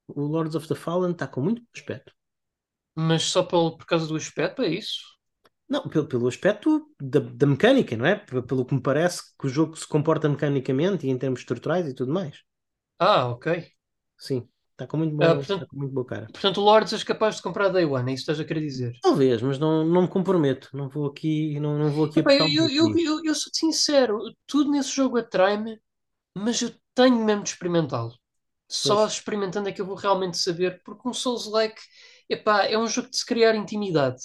[0.08, 2.12] O Lords of the Fallen está com muito aspecto.
[2.94, 5.02] Mas só pelo, por causa do aspecto, é isso?
[5.68, 8.14] Não, pelo, pelo aspecto da, da mecânica, não é?
[8.16, 11.94] Pelo que me parece que o jogo se comporta mecanicamente e em termos estruturais e
[11.94, 12.42] tudo mais.
[12.98, 13.48] Ah, ok.
[14.18, 16.32] Sim, está com muito Ah, portanto- está com muito boa cara.
[16.32, 18.60] Portanto, o Lords és capaz de comprar Day One, é isso que estás a querer
[18.62, 18.94] dizer?
[19.00, 20.68] Talvez, mas não, não me comprometo.
[20.76, 24.18] Não vou aqui, não, não vou aqui Epá, eu, eu, eu, eu, eu sou sincero,
[24.46, 25.80] tudo nesse jogo atrai-me,
[26.36, 28.14] mas eu tenho mesmo de experimentá-lo.
[28.72, 31.80] Só experimentando é que eu vou realmente saber, porque um Souls-like,
[32.28, 34.20] epá, é um jogo de se criar intimidade.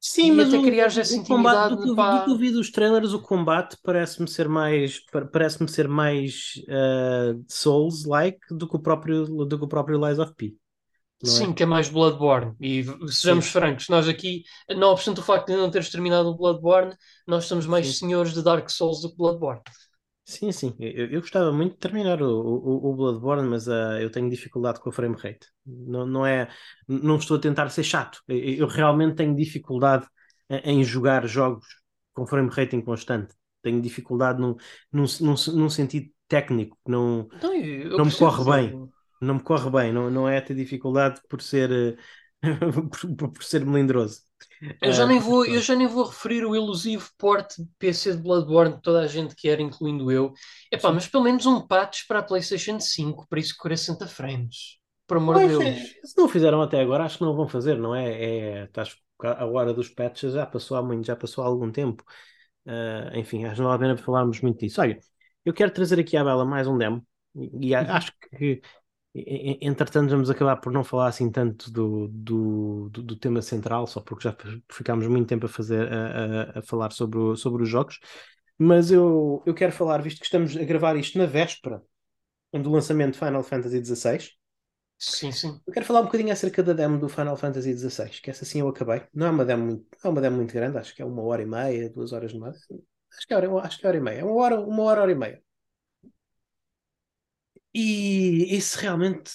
[0.00, 2.22] Sim, E mas até o, criares essa o combate, do que, eu, vi- do intimidade,
[2.22, 2.38] que eu pá.
[2.38, 8.68] vi dos trailers, o combate parece-me ser mais pa- parece-me ser mais ah, Souls-like do
[8.68, 10.56] que o próprio do que o próprio Lies of P,
[11.22, 11.54] não Sim, é?
[11.54, 12.54] que é mais Bloodborne.
[12.60, 16.36] E sejamos Sim, francos, nós aqui, não obstante o facto de não teres terminado o
[16.36, 17.98] Bloodborne, nós somos mais sim.
[17.98, 19.62] senhores de Dark Souls do que Bloodborne.
[20.28, 20.74] Sim, sim.
[20.80, 24.80] Eu, eu gostava muito de terminar o, o, o Bloodborne, mas ah, eu tenho dificuldade
[24.80, 25.48] com a frame rate.
[25.64, 26.48] Não, não é,
[26.88, 28.20] não estou a tentar ser chato.
[28.26, 30.06] Eu, eu realmente tenho dificuldade
[30.50, 31.66] em, em jogar jogos
[32.12, 33.34] com frame rate inconstante.
[33.62, 34.56] Tenho dificuldade num,
[34.92, 36.76] num, num, num sentido técnico.
[36.86, 38.80] Não, eu não me corre bem.
[39.20, 39.92] Não me corre bem.
[39.92, 41.98] Não, não é ter dificuldade por ser,
[43.18, 44.22] por, por ser melindroso.
[44.82, 48.22] Eu já Ah, nem vou, eu já nem vou referir o elusivo porte PC de
[48.22, 50.32] Bloodborne que toda a gente quer, incluindo eu.
[50.70, 50.92] Epá, Sim.
[50.92, 54.78] mas pelo menos um patch para a PlayStation 5, para isso que 60 frames.
[55.06, 55.96] Por amor de Pois, Deus.
[56.02, 58.60] é, se não fizeram até agora, acho que não vão fazer, não é?
[58.62, 62.02] É, estás, a hora dos patches já passou há muito, já passou há algum tempo.
[62.66, 64.80] Ah, enfim, acho que não vale a pena falarmos muito disso.
[64.80, 64.98] Olha,
[65.44, 68.00] eu quero trazer aqui à Bela mais um demo e, Uhum.
[68.00, 68.60] acho que
[69.60, 74.00] entretanto vamos acabar por não falar assim tanto do, do, do, do tema central, só
[74.00, 74.36] porque já
[74.70, 77.98] ficámos muito tempo a fazer a, a, a falar sobre, o- sobre os jogos.
[78.58, 81.82] Mas eu, eu quero falar, visto que estamos a gravar isto na véspera
[82.52, 84.32] do lançamento de Final Fantasy XVI.
[84.98, 85.60] Sim, sim.
[85.66, 88.60] Eu quero falar um bocadinho acerca da demo do Final Fantasy XVI, que essa sim
[88.60, 89.02] eu acabei.
[89.12, 91.42] Não é uma demo muito, é uma demo muito grande, acho que é uma hora
[91.42, 92.84] e meia, duas horas no máximo.
[93.16, 95.02] Acho que é hora, acho que é hora e meia, é uma hora, uma hora,
[95.02, 95.42] hora e meia.
[97.78, 99.30] E isso realmente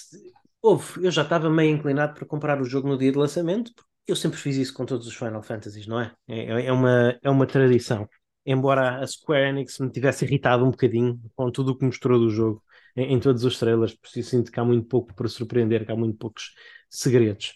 [0.60, 1.04] houve.
[1.04, 3.72] Eu já estava meio inclinado para comprar o jogo no dia de lançamento,
[4.06, 6.12] eu sempre fiz isso com todos os Final Fantasies, não é?
[6.28, 8.08] É, é uma, é uma tradição.
[8.44, 12.28] Embora a Square Enix me tivesse irritado um bocadinho com tudo o que mostrou do
[12.30, 12.62] jogo
[12.96, 15.92] em, em todos os trailers, porque eu sinto que há muito pouco para surpreender, que
[15.92, 16.52] há muito poucos
[16.90, 17.54] segredos.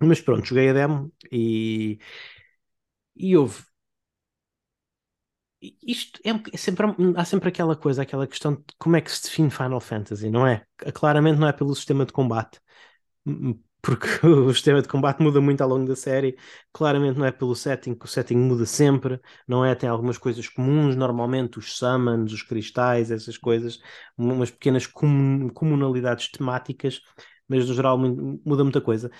[0.00, 1.98] Mas pronto, joguei a demo e,
[3.16, 3.67] e houve.
[5.60, 9.22] Isto é, é sempre, há sempre aquela coisa, aquela questão de como é que se
[9.24, 10.64] define Final Fantasy, não é?
[10.94, 12.60] Claramente não é pelo sistema de combate,
[13.26, 16.36] m- porque o sistema de combate muda muito ao longo da série.
[16.72, 19.74] Claramente não é pelo setting, que o setting muda sempre, não é?
[19.74, 23.80] Tem algumas coisas comuns, normalmente os summons, os cristais, essas coisas,
[24.18, 27.00] umas pequenas comun- comunalidades temáticas,
[27.48, 29.10] mas no geral mu- muda muita coisa.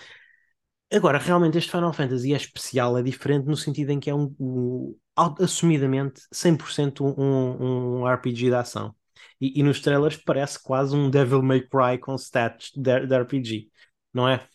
[0.91, 4.35] Agora, realmente, este Final Fantasy é especial, é diferente no sentido em que é um,
[4.41, 4.99] um-
[5.41, 8.95] assumidamente 100% um, um RPG de ação.
[9.41, 13.69] E, e nos trailers parece quase um Devil May Cry com stats de, de RPG,
[14.15, 14.47] não é?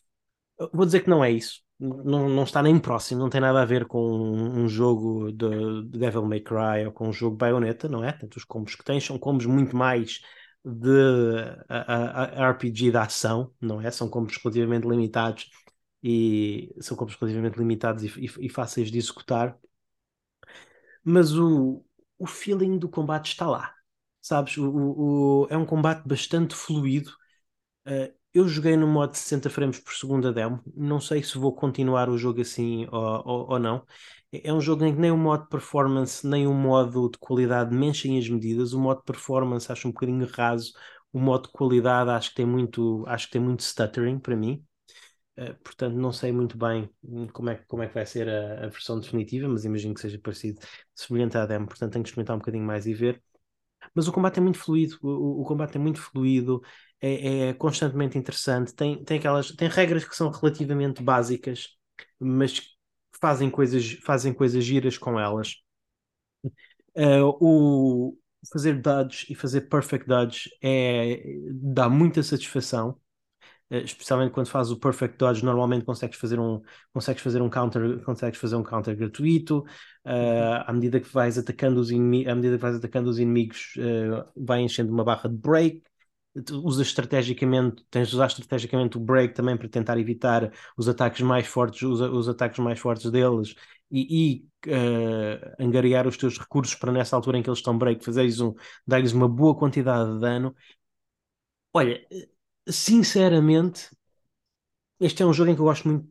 [0.73, 1.61] Vou dizer que não é isso.
[1.79, 5.83] Não, não está nem próximo, não tem nada a ver com um, um jogo de,
[5.89, 8.11] de Devil May Cry ou com um jogo Bayonetta, não é?
[8.13, 10.21] Tanto os combos que tens são combos muito mais
[10.65, 10.89] de
[11.69, 11.81] a-
[12.41, 13.91] a- a RPG de ação, não é?
[13.91, 15.49] São combos relativamente limitados
[16.03, 19.57] e são combos relativamente limitados e, e- e fáceis de executar,
[21.03, 21.83] mas o,
[22.17, 23.73] o feeling do combate está lá,
[24.21, 24.57] sabes?
[24.57, 27.11] O, o- o- é um combate bastante fluido.
[27.87, 31.53] Uh, eu joguei no modo 60 frames por segundo a demo, não sei se vou
[31.55, 33.85] continuar o jogo assim ou, ou, ou não.
[34.33, 37.75] É é um jogo em que nem o modo performance nem o modo de qualidade
[37.75, 38.73] mexem as medidas.
[38.73, 40.73] O modo performance acho um bocadinho raso,
[41.13, 44.65] o modo de qualidade acho que tem muito, acho que tem muito stuttering para mim.
[45.35, 48.65] Uh, portanto, não sei muito bem hum, como é, como é que vai ser a,
[48.65, 50.59] a versão definitiva, mas imagino que seja parecido,
[50.93, 51.65] semelhante à demo.
[51.67, 53.21] Portanto, tenho que experimentar um bocadinho mais e ver.
[53.95, 56.61] Mas o combate é muito fluido, o- o combate é muito fluido,
[57.01, 61.69] é, é constantemente interessante, tem, tem aquelas, tem regras que são relativamente básicas,
[62.19, 62.61] mas
[63.21, 65.55] fazem coisas, fazem coisas giras com elas.
[66.95, 68.17] Uh, o
[68.51, 72.99] fazer dodge e fazer perfect dodge é, dá muita satisfação.
[73.79, 76.61] Especialmente quando fazes o perfect dodge, normalmente consegues fazer um,
[76.93, 79.59] consegues fazer um counter, consegues fazer um counter gratuito.
[80.05, 83.73] Uh, à medida que vais atacando os inimigos, à medida que vais atacando os inimigos,
[83.77, 85.81] uh, vai enchendo uma barra de break.
[86.63, 91.45] Usas estrategicamente, tens de usar estrategicamente o break também para tentar evitar os ataques mais
[91.45, 93.53] fortes, os, os ataques mais fortes deles
[93.91, 98.03] e, e uh, angariar os teus recursos para nessa altura em que eles estão break,
[98.03, 98.55] fazeres um,
[98.85, 100.55] dar-lhes uma boa quantidade de dano.
[101.73, 101.99] Olha,
[102.67, 103.89] sinceramente,
[104.99, 106.07] este é um jogo em que eu gosto muito.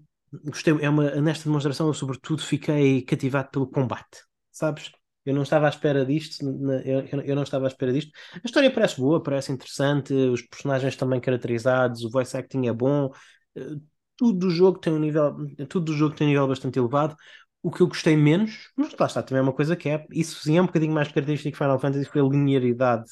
[0.47, 4.91] Gostei, é uma, nesta demonstração eu sobretudo fiquei cativado pelo combate, sabes?
[5.25, 6.45] Eu não estava à espera disto,
[6.85, 8.11] eu, eu não estava à espera disto.
[8.35, 13.11] A história parece boa, parece interessante, os personagens também caracterizados, o voice acting é bom,
[13.57, 13.77] eh,
[14.17, 15.37] tudo do jogo tem um nível,
[15.69, 17.15] tudo do jogo tem um nível bastante elevado.
[17.62, 20.41] O que eu gostei menos, mas lá está, também é uma coisa que é, isso
[20.43, 23.05] sim é um bocadinho mais característico de Final Fantasy, foi a linearidade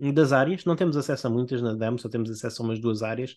[0.00, 0.64] das áreas.
[0.64, 3.36] Não temos acesso a muitas na demo, só temos acesso a umas duas áreas.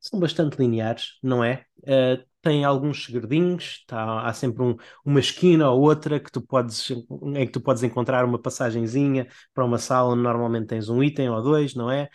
[0.00, 1.64] São bastante lineares, não é?
[1.78, 6.90] Uh, tem alguns segredinhos, tá, há sempre um, uma esquina ou outra que tu podes,
[6.90, 11.30] em que tu podes encontrar uma passagenzinha para uma sala onde normalmente tens um item
[11.30, 12.08] ou dois, não é?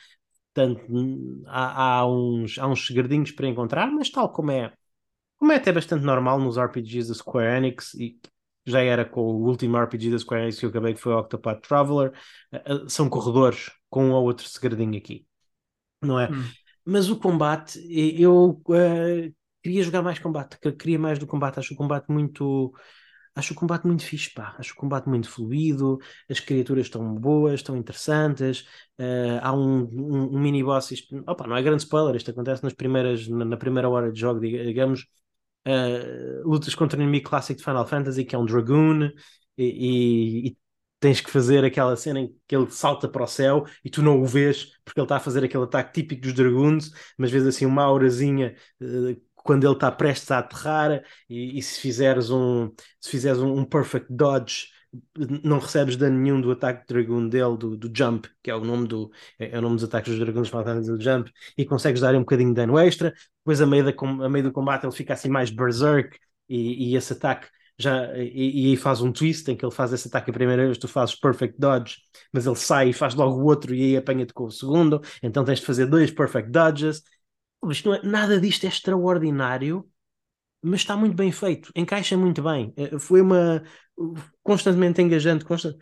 [0.54, 4.74] Portanto, há, há, uns, há uns segredinhos para encontrar, mas tal como é,
[5.38, 8.20] como é até bastante normal nos RPGs da Square Enix e
[8.66, 11.20] já era com o último RPG da Square Enix que eu acabei, que foi o
[11.20, 12.12] Octopath Traveler,
[12.54, 15.26] uh, são corredores com um ou outro segredinho aqui,
[16.02, 16.30] não é?
[16.32, 16.44] Hum.
[16.86, 21.78] Mas o combate, eu uh, queria jogar mais combate, queria mais do combate, acho o
[21.78, 22.74] combate muito.
[23.36, 24.56] Acho o combate muito fixe, pá.
[24.58, 28.62] Acho o combate muito fluido, as criaturas estão boas, estão interessantes.
[29.00, 30.92] Uh, há um, um, um mini boss.
[30.92, 34.20] Isto, opa, não é grande spoiler, isto acontece nas primeiras, na, na primeira hora de
[34.20, 35.06] jogo, digamos.
[35.68, 39.10] Uh, lutas contra o inimigo clássico de Final Fantasy, que é um Dragoon,
[39.58, 40.58] e, e, e
[41.00, 44.22] tens que fazer aquela cena em que ele salta para o céu e tu não
[44.22, 47.66] o vês porque ele está a fazer aquele ataque típico dos Dragoons, mas vês assim
[47.66, 53.10] uma aurazinha uh, quando ele está prestes a aterrar e, e, se fizeres um se
[53.10, 54.70] fizeres um, um, perfect dodge
[55.44, 58.64] não recebes dano nenhum do ataque de Dragoon dele, do, do Jump, que é o
[58.64, 60.50] nome do é, é o nome dos ataques dos Dragoons
[60.88, 63.92] do Jump, e consegues dar um bocadinho de dano extra, depois a meio, da,
[64.26, 66.18] a meio do combate ele fica assim mais berserk
[66.50, 70.08] e, e esse ataque já, e, e, faz um twist em que ele faz esse
[70.08, 71.98] ataque a primeira vez, tu fazes perfect dodge,
[72.34, 75.46] mas ele sai e faz logo o outro e aí apanha-te com o segundo, então
[75.46, 77.04] tens de fazer dois perfect dodges.
[77.64, 79.88] Mas não é, nada disto é extraordinário,
[80.62, 82.74] mas está muito bem feito, encaixa muito bem.
[82.78, 83.64] Eh, foi uma
[84.44, 85.76] constantemente engajante, constant,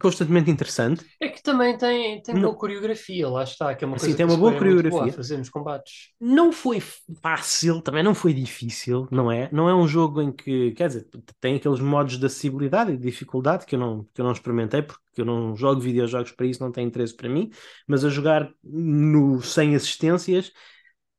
[0.00, 1.04] constantemente interessante.
[1.20, 4.26] É que também tem, tem boa coreografia, lá está, que é uma coisa Sim, tem
[4.26, 5.00] uma boa coreografia.
[5.00, 6.10] Boa fazermos combates.
[6.20, 6.80] Não foi
[7.22, 9.48] fácil, também não foi difícil, não é?
[9.52, 11.08] Não é um jogo em que, quer dizer,
[11.40, 14.82] tem aqueles modos de acessibilidade e de dificuldade que eu não, que eu não experimentei,
[14.82, 17.50] porque eu não jogo videojogos para isso, não tem interesse para mim,
[17.86, 20.52] mas a jogar no, sem assistências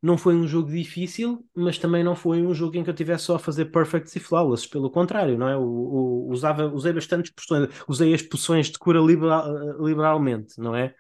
[0.04, 3.24] não foi um jogo difícil, mas também não foi um jogo em que eu tivesse
[3.26, 5.56] só a fazer perfects e flawless, pelo contrário, não é?
[5.58, 9.48] O, o, usava, usei bastante expressões, usei as poções de cura liberal,
[9.82, 10.94] liberalmente, não é?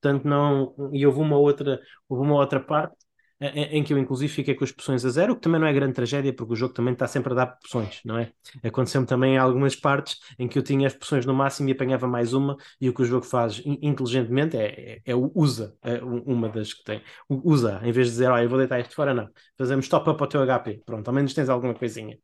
[0.00, 0.74] Portanto, não.
[0.92, 2.96] E houve uma outra, houve uma outra parte
[3.40, 5.72] em que eu inclusive fiquei com as poções a zero, o que também não é
[5.72, 8.32] grande tragédia, porque o jogo também está sempre a dar poções, não é?
[8.62, 12.06] Aconteceu-me também em algumas partes em que eu tinha as poções no máximo e apanhava
[12.06, 16.48] mais uma, e o que o jogo faz inteligentemente é, é, é usa é uma
[16.50, 17.02] das que tem.
[17.28, 19.28] Usa, em vez de dizer, olha, eu vou deitar isto fora, não.
[19.56, 22.18] Fazemos top up ao teu HP, pronto, ao menos tens alguma coisinha,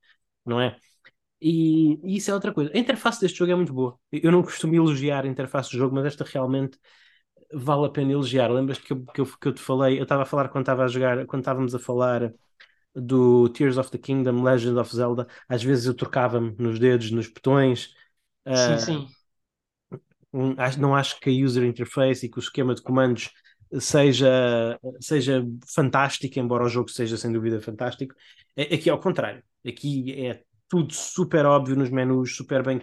[0.45, 0.77] não é?
[1.41, 2.71] E, e isso é outra coisa.
[2.75, 3.99] A interface deste jogo é muito boa.
[4.11, 6.79] Eu não costumo elogiar a interface do jogo, mas esta realmente
[7.53, 8.51] vale a pena elogiar.
[8.51, 10.85] Lembras-te que eu, que, eu, que eu te falei, eu estava a falar quando estava
[10.85, 12.33] a jogar, quando estávamos a falar
[12.95, 17.29] do Tears of the Kingdom, Legend of Zelda, às vezes eu trocava-me nos dedos, nos
[17.29, 17.95] botões.
[18.47, 19.07] Sim, uh, sim.
[20.79, 23.31] Não acho que a user interface e que o esquema de comandos
[23.81, 28.15] seja, seja fantástico, embora o jogo seja sem dúvida fantástico.
[28.55, 29.43] É, aqui é ao contrário.
[29.67, 32.81] Aqui é tudo super óbvio nos menus, super bem,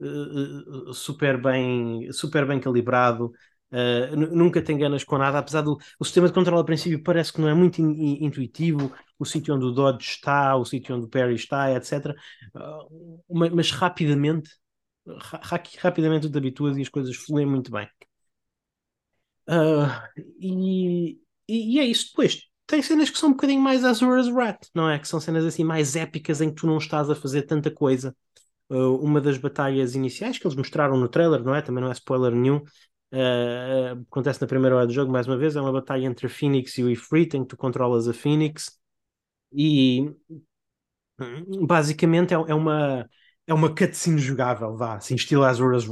[0.00, 3.32] uh, super bem, super bem calibrado.
[3.74, 7.32] Uh, nunca te enganas com nada, apesar do o sistema de controle a princípio parece
[7.32, 10.94] que não é muito in, in, intuitivo, o sítio onde o Dodge está, o sítio
[10.94, 12.14] onde o Perry está, etc.
[12.54, 14.48] Uh, ah, mas, rapidamente,
[15.04, 17.88] ra rapidamente te habituas e as coisas fluem muito bem.
[19.48, 19.90] Uh,
[20.38, 21.18] e,
[21.48, 22.10] e, e, é isso.
[22.10, 25.00] Depois, tem cenas que são um bocadinho mais Azura's Rat, não é?
[25.00, 28.16] Que são cenas assim mais épicas em que tu não estás a fazer tanta coisa.
[28.70, 31.60] Uh, uma das batalhas iniciais que eles mostraram no trailer, não é?
[31.60, 32.62] Também não é spoiler nenhum,
[33.14, 36.30] Uh, acontece na primeira hora do jogo, mais uma vez, é uma batalha entre a
[36.30, 38.76] Phoenix e o Ifrit, em que tu controlas a Phoenix
[39.52, 40.12] e
[41.62, 43.08] basicamente é, é uma
[43.46, 45.84] é uma cutscene jogável, vá, assim, estilo Azura's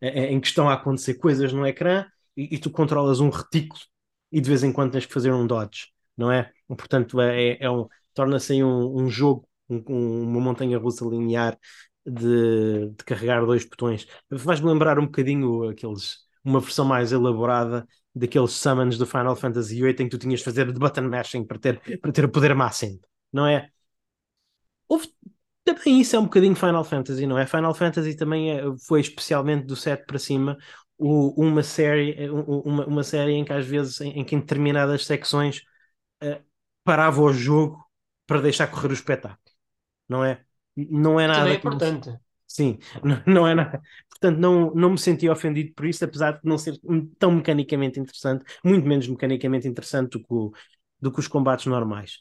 [0.00, 2.04] é, é, em que estão a acontecer coisas no ecrã
[2.36, 3.80] e, e, tu controlas um retículo
[4.32, 5.88] e de vez em quando tens que fazer um dodge.
[6.16, 6.52] não é?
[6.68, 11.58] Portanto, é, é um, torna-se um, um jogo, um, uma montanha russa linear
[12.04, 14.06] de, de carregar dois botões.
[14.38, 19.90] Faz-me lembrar um bocadinho aqueles, uma versão mais elaborada daqueles summons do Final Fantasy VIII
[19.92, 22.54] em que tu tinhas de fazer de button mashing para ter, para ter o poder
[22.54, 23.00] máximo,
[23.32, 23.68] não é?
[24.88, 25.08] Houve,
[25.64, 27.46] também isso é um bocadinho Final Fantasy, não é?
[27.46, 30.58] Final Fantasy também é, foi especialmente do 7 para cima
[30.98, 35.04] o, uma série uma, uma série em que às vezes em, em que em determinadas
[35.06, 35.62] secções
[36.22, 36.42] uh,
[36.84, 37.82] parava o jogo
[38.26, 39.38] para deixar correr o espetáculo,
[40.08, 40.44] não é?
[40.76, 41.40] Não é nada.
[41.40, 42.18] Também é importante.
[42.52, 43.80] Sim, não, não é nada.
[44.10, 46.78] Portanto, não, não me senti ofendido por isso, apesar de não ser
[47.18, 50.52] tão mecanicamente interessante, muito menos mecanicamente interessante do que, o,
[51.00, 52.18] do que os combates normais.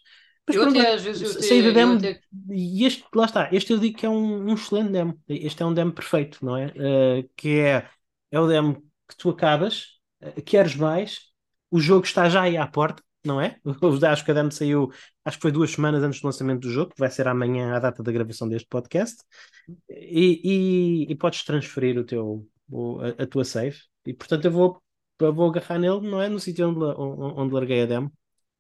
[0.47, 2.19] Mas eu até às vezes eu saída demo, até...
[2.49, 5.19] e este, lá está, este eu digo que é um, um excelente demo.
[5.27, 6.67] Este é um demo perfeito, não é?
[6.67, 7.88] Uh, que é,
[8.32, 11.19] é o demo que tu acabas, uh, queres mais,
[11.69, 13.59] o jogo está já aí à porta, não é?
[14.11, 14.89] Acho que a demo saiu,
[15.24, 17.80] acho que foi duas semanas antes do lançamento do jogo, que vai ser amanhã a
[17.80, 19.24] data da gravação deste podcast,
[19.89, 24.51] e, e, e podes transferir o teu, o, a, a, tua save, e portanto eu
[24.51, 24.84] vou,
[25.19, 26.30] eu vou agarrar nele, não é?
[26.30, 28.11] No sítio onde, onde, onde larguei a demo,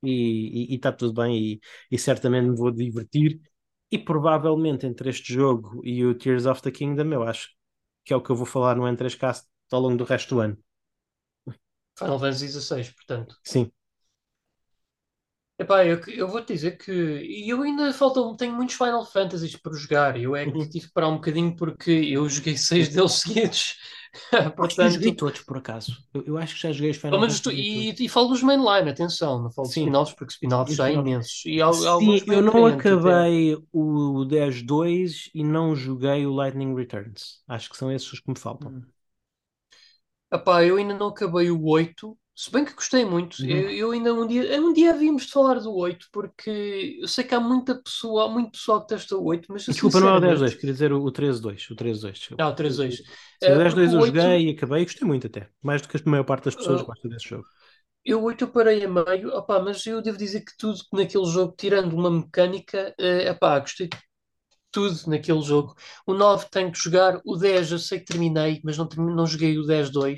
[0.03, 3.39] e está tudo bem, e, e certamente me vou divertir,
[3.91, 7.49] e provavelmente entre este jogo e o Tears of the Kingdom, eu acho
[8.05, 10.57] que é o que eu vou falar no N3Cast ao longo do resto do ano.
[11.97, 13.35] Final Fantasy XVI, portanto.
[13.43, 13.71] Sim.
[15.61, 16.91] Epá, eu, eu vou-te dizer que
[17.47, 20.19] eu ainda falta, tenho muitos Final Fantasies para jogar.
[20.19, 20.67] Eu é que uhum.
[20.67, 23.75] tive que parar um bocadinho porque eu joguei seis deles seguidos.
[24.55, 25.95] Portanto, eu joguei todos, por acaso.
[26.15, 27.51] Eu, eu, acho que já joguei os Final Fantasy.
[27.51, 31.43] E, e, falo dos mainline, atenção, não falo dos spin-offs porque spin-offs já há imensos.
[31.45, 33.63] E Sim, alguns eu não acabei até.
[33.71, 37.43] o 10-2 e não joguei o Lightning Returns.
[37.47, 38.71] Acho que são esses os que me faltam.
[38.71, 38.81] Hum.
[40.33, 43.49] Epá, eu ainda não acabei o 8 se bem que gostei muito, uhum.
[43.49, 47.23] eu, eu, ainda um dia, um dia havíamos de falar do 8, porque eu sei
[47.23, 50.21] que há muita pessoa, muito pessoal que testa o 8, mas Desculpa, não é o
[50.21, 51.69] 10-2, queria dizer o, o 13-2.
[51.69, 52.35] O 13-2.
[52.39, 52.99] Ah, o 13-2.
[53.43, 54.05] O 10-2 eu 8...
[54.07, 55.49] joguei e acabei e gostei muito até.
[55.61, 57.45] Mais do que a maior parte das pessoas uh, gosta desse jogo.
[58.03, 61.53] Eu 8 eu parei a meio, opá, mas eu devo dizer que tudo naquele jogo,
[61.55, 63.87] tirando uma mecânica, uh, opá, gostei
[64.71, 65.75] tudo naquele jogo.
[66.07, 69.59] O 9 tenho que jogar, o 10 eu sei que terminei, mas não, não joguei
[69.59, 70.17] o 10-2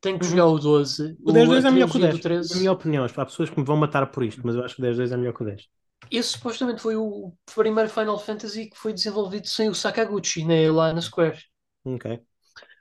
[0.00, 0.30] tenho que uhum.
[0.30, 1.16] jogar o 12.
[1.22, 2.20] O 10-2 é melhor que o 10.
[2.20, 2.50] 13.
[2.50, 4.82] Na minha opinião, há pessoas que me vão matar por isto, mas eu acho que
[4.82, 5.68] o 10-2 é melhor que o 10.
[6.10, 10.92] Esse supostamente foi o primeiro Final Fantasy que foi desenvolvido sem o Sakaguchi, né, lá
[10.92, 11.38] na Square.
[11.84, 12.20] Ok.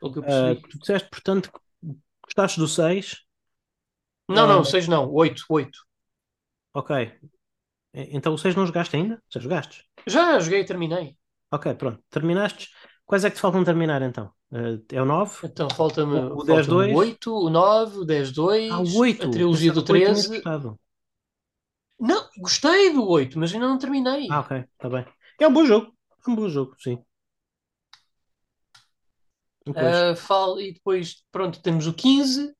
[0.01, 3.26] Uh, tu disseste, portanto, que gostaste do 6?
[4.30, 5.80] Não, uh, não, 6 ah, não, 8, 8.
[6.74, 7.20] Ok.
[7.93, 9.22] Então o 6 não jogaste ainda?
[9.30, 9.84] Já jogaste?
[10.07, 11.17] Já, joguei e terminei.
[11.51, 12.01] Ok, pronto.
[12.09, 12.70] Terminaste.
[13.05, 14.32] Quais é que te faltam terminar então?
[14.52, 15.47] Uh, é o 9?
[15.47, 18.97] Então falta-me o, o 10 2 o 8, o 9, o 10 2, ah, o
[18.97, 19.26] 8.
[19.26, 20.41] a trilogia do 13.
[22.00, 24.28] Não, gostei do 8, mas ainda não terminei.
[24.32, 25.06] Ah, ok, está bem.
[25.39, 25.93] É um bom jogo.
[26.26, 26.97] É um bom jogo, sim.
[29.68, 30.60] Uh, fal...
[30.60, 32.52] E depois, pronto, temos o 15.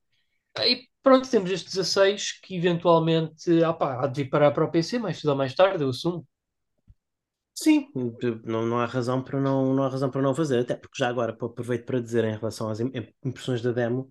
[0.60, 4.72] E pronto, temos este 16 que eventualmente ah, pá, há de vir parar para o
[4.72, 6.28] PC mais cedo ou mais tarde, eu assumo.
[7.62, 7.90] Sim,
[8.46, 11.10] não, não há razão para não, não há razão para não fazer, até porque já
[11.10, 14.10] agora aproveito para dizer em relação às impressões da demo,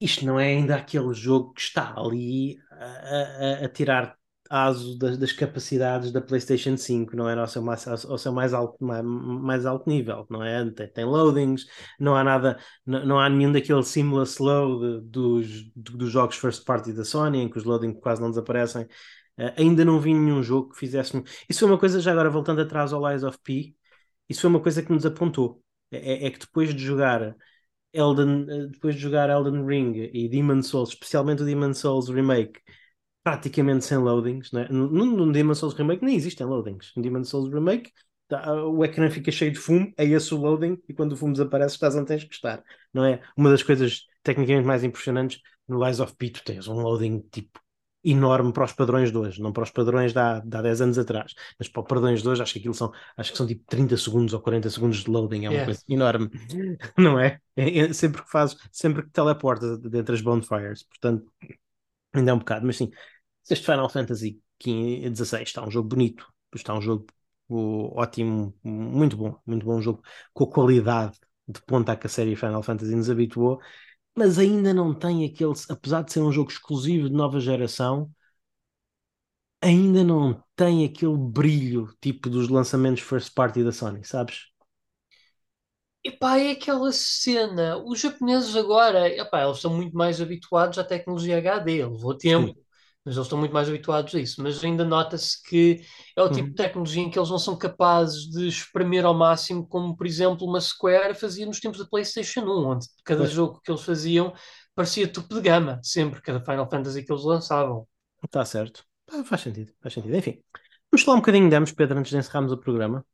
[0.00, 4.16] isto não é ainda aquele jogo que está ali a, a, a tirar
[4.48, 8.54] aso das, das, capacidades da PlayStation 5, não era ao seu mais, ao seu mais,
[8.54, 10.68] alto, mais, mais alto nível, não é?
[10.70, 11.66] Tem, tem loadings,
[12.00, 16.92] não há nada, não, não há nenhum daquele seamless load dos, dos jogos first party
[16.92, 18.88] da Sony, em que os loadings quase não desaparecem.
[19.38, 21.12] Uh, ainda não vi nenhum jogo que fizesse.
[21.48, 23.74] Isso foi uma coisa, já agora voltando atrás ao Lies of P,
[24.28, 25.62] isso foi uma coisa que nos apontou.
[25.90, 27.36] É, é, é que depois de jogar
[27.92, 32.60] Elden, eh, depois de jogar Elden Ring e Demon Souls, especialmente o Demon Souls Remake,
[33.22, 34.66] praticamente sem loadings, né?
[34.70, 36.92] no, no Demon Souls Remake nem existem loadings.
[36.96, 37.92] No Demon Souls Remake
[38.28, 41.32] tá, o ecrã fica cheio de fumo, é esse o loading, e quando o fumo
[41.32, 42.62] desaparece, estás onde tens que estar.
[42.94, 43.20] Não é?
[43.36, 47.60] Uma das coisas tecnicamente mais impressionantes no Lies of P, tu tens um loading tipo
[48.02, 50.80] enorme para os padrões de hoje, não para os padrões de há, de há 10
[50.80, 53.46] anos atrás, mas para os padrões de hoje acho que aquilo são, acho que são
[53.46, 55.64] tipo 30 segundos ou 40 segundos de loading, é uma yeah.
[55.66, 56.30] coisa enorme,
[56.96, 57.40] não é?
[57.56, 57.92] É, é?
[57.92, 61.30] Sempre que faz, sempre que teleporta dentre as bonfires, portanto,
[62.12, 62.90] ainda é um bocado, mas sim,
[63.48, 67.06] este Final Fantasy XVI está um jogo bonito, está um jogo
[67.50, 72.62] ótimo, muito bom, muito bom jogo, com a qualidade de ponta que a série Final
[72.62, 73.60] Fantasy nos habituou,
[74.16, 78.10] mas ainda não tem aquele, apesar de ser um jogo exclusivo de nova geração,
[79.62, 84.50] ainda não tem aquele brilho tipo dos lançamentos first party da Sony, sabes?
[86.04, 87.76] Epá, é aquela cena.
[87.84, 92.54] Os japoneses agora, epá, eles estão muito mais habituados à tecnologia HD, levou tempo.
[92.54, 92.64] Sim.
[93.04, 94.42] Mas eles estão muito mais habituados a isso.
[94.42, 95.80] Mas ainda nota-se que
[96.16, 96.50] é o tipo Uhum.
[96.50, 100.46] de tecnologia em que eles não são capazes de espremer ao máximo, como por exemplo
[100.46, 104.32] uma Square fazia nos tempos da PlayStation 1, onde cada Pois, jogo que eles faziam
[104.74, 107.86] parecia topo de gama, sempre, cada Final Fantasy que eles lançavam.
[108.24, 108.84] está certo.
[109.08, 110.16] Ah, faz sentido, faz sentido.
[110.16, 110.42] Enfim,
[110.90, 113.04] vamos falar um bocadinho de demos, Pedro, antes de encerrarmos o programa.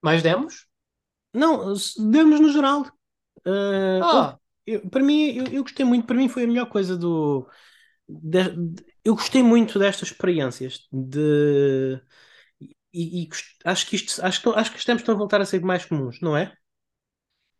[0.00, 0.68] Mais demos?
[1.34, 1.72] Não,
[2.10, 2.84] demos no geral.
[4.10, 6.96] Houve- Ah, eu- para mim, eu, eu gostei muito, para mim foi a melhor coisa
[6.96, 7.48] do.
[8.22, 12.00] De- de- eu gostei muito destas experiências de.
[12.94, 13.28] E, e
[13.64, 15.84] acho que isto, acho que, acho que os tempos estão a voltar a ser mais
[15.86, 16.56] comuns, não é?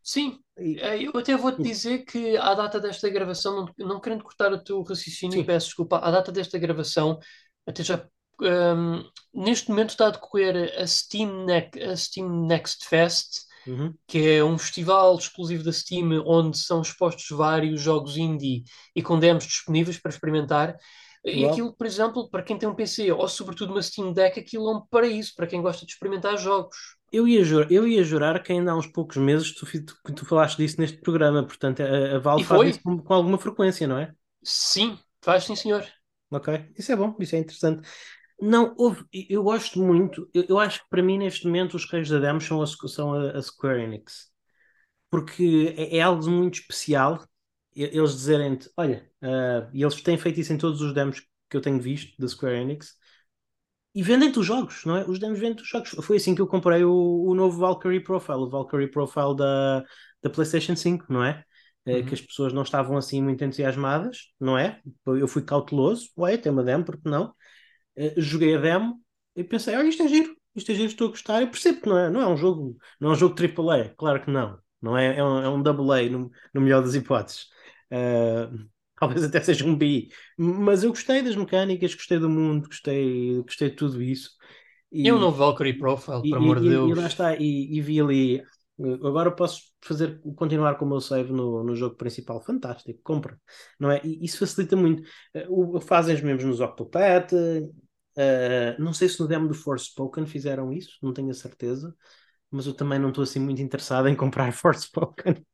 [0.02, 0.38] sim.
[0.56, 4.62] Eh, Eu até vou-te dizer que à data desta gravação, não, não querendo cortar o
[4.62, 5.44] teu raciocínio, sim.
[5.44, 7.18] peço desculpa, à data desta gravação,
[7.66, 8.06] até já
[8.40, 9.02] hum,
[9.34, 13.96] neste momento está a decorrer a Steam, Ne- a Steam Next Fest, Uhum.
[14.06, 19.18] que é um festival exclusivo da Steam onde são expostos vários jogos indie e com
[19.18, 20.76] demos disponíveis para experimentar.
[21.24, 21.52] E Uau.
[21.52, 24.76] aquilo, por exemplo, para quem tem um PC ou sobretudo uma Steam Deck, aquilo é
[24.76, 26.76] um paraíso para quem gosta de experimentar jogos.
[27.12, 30.26] Eu ia, jurar, eu ia jurar que ainda há uns poucos meses tu, tu, tu
[30.26, 33.86] falaste disso neste programa, portanto a, a Valve E faz isso com, com alguma frequência,
[33.86, 34.12] não é?
[34.44, 35.84] Sim, faz sim, senhor.
[36.30, 36.48] Ok,
[36.78, 37.86] isso é bom, isso é interessante.
[38.44, 42.08] Não, houve, eu gosto muito, eu, eu acho que para mim neste momento os reis
[42.08, 44.32] da demos são a, são a, a Square Enix,
[45.10, 47.26] porque é, é algo muito especial
[47.76, 51.20] eles dizerem-te, olha, ah, e eles têm feito isso em todos os demos
[51.50, 52.96] que eu tenho visto da Square Enix,
[53.94, 55.04] e vendem-te os jogos, não é?
[55.08, 55.90] Os demos vendem-te os jogos.
[56.04, 56.92] Foi assim que eu comprei o,
[57.26, 59.80] o novo Valkyrie Profile, o Valkyrie Profile da,
[60.22, 61.44] da PlayStation 5, não é?
[61.84, 62.14] Eh, que Uhum.
[62.14, 64.80] as pessoas não estavam assim muito entusiasmadas, não é?
[65.06, 67.34] Eu fui cauteloso, ué, tem uma demo, porque não?
[67.96, 69.00] Eh, joguei a demo
[69.36, 71.40] e pensei, olha, isto é giro, isto é giro, estou a gostar.
[71.42, 74.22] Eu percebo que não é, não é um jogo, não é um jogo AAA, claro
[74.24, 74.58] que não.
[74.80, 77.46] Não é, é um, é um double A no, no melhor das hipóteses.
[77.90, 78.48] Eh,
[78.98, 83.70] talvez até seja um B, mas eu gostei das mecânicas, gostei do mundo, gostei, gostei
[83.70, 84.30] de tudo isso.
[85.04, 86.98] E um E, novo Valkyrie Profile, por amor de e, e Deus.
[86.98, 88.42] lá está, e, e vi ali.
[88.84, 92.40] Eh, Agora posso fazer, continuar com o meu save no, no jogo principal.
[92.42, 93.38] Fantástico, compra.
[93.78, 94.00] Não é?
[94.04, 95.02] E isso facilita muito.
[95.34, 97.32] Eh, o- Fazem os mesmos nos Octopath.
[98.16, 101.94] eh, não sei se no demo do Forspoken fizeram isso, não tenho a certeza.
[102.50, 105.44] Mas eu também não estou assim muito interessado em comprar Forspoken.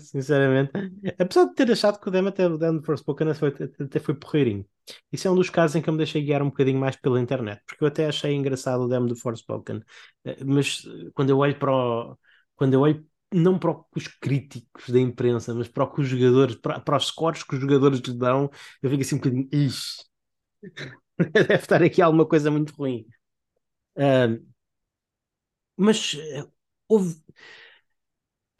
[0.00, 0.72] Sinceramente.
[1.18, 4.00] Apesar de ter achado que o demo até o demo do Forspoken até foi, até
[4.00, 4.66] foi porreirinho.
[5.12, 7.20] Isso é um dos casos em que eu me deixei guiar um bocadinho mais pela
[7.20, 9.82] internet, porque eu até achei engraçado o demo do Forspoken.
[10.24, 12.18] Eh, Mas eh, quando eu olho para o,
[12.56, 16.96] quando eu olho não para os críticos da imprensa, mas para os jogadores, para, para
[16.96, 18.50] os scores que os jogadores lhe dão,
[18.82, 20.04] eu fico assim um bocadinho, ixi,
[21.32, 23.06] deve estar aqui alguma coisa muito ruim.
[23.98, 24.28] Ah,
[25.76, 26.44] mas eh,
[26.88, 27.16] houve,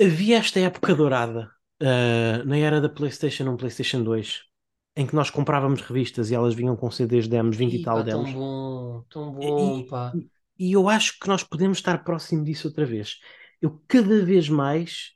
[0.01, 1.51] havia esta época dourada,
[1.81, 4.43] ah, na era da PlayStation 1, PlayStation 2,
[5.01, 8.03] em que nós comprávamos revistas e elas vinham com CDs demos, 20 e Ih, tal
[8.03, 8.31] pá, tão demos.
[8.33, 10.19] bom, tão bom, E, pá.
[10.19, 13.19] e- e eu acho que nós podemos estar próximo disso outra vez.
[13.61, 15.13] Eu cada vez mais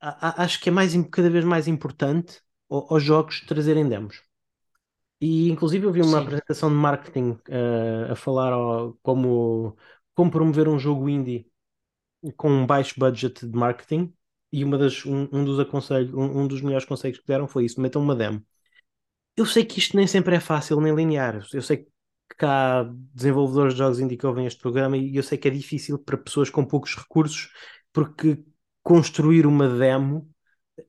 [0.00, 4.22] a- a- acho que é mais, cada vez mais importante ao- aos jogos trazerem demos.
[5.20, 6.18] E inclusive eu vi uma Sim.
[6.18, 9.76] apresentação de marketing eh, a falar ó, como,
[10.14, 11.46] como promover um jogo indie
[12.36, 14.14] com um baixo budget de marketing
[14.52, 17.64] e uma das, um, um dos aconselhos, um, um dos melhores conselhos que deram foi
[17.66, 18.44] isso, metam uma demo.
[19.36, 21.44] Eu sei que isto nem sempre é fácil nem linear.
[21.52, 21.86] Eu sei
[22.38, 25.50] que há desenvolvedores de jogos indie que ouvem este programa e eu sei que é
[25.50, 27.50] difícil para pessoas com poucos recursos,
[27.92, 28.38] porque
[28.82, 30.28] construir uma demo,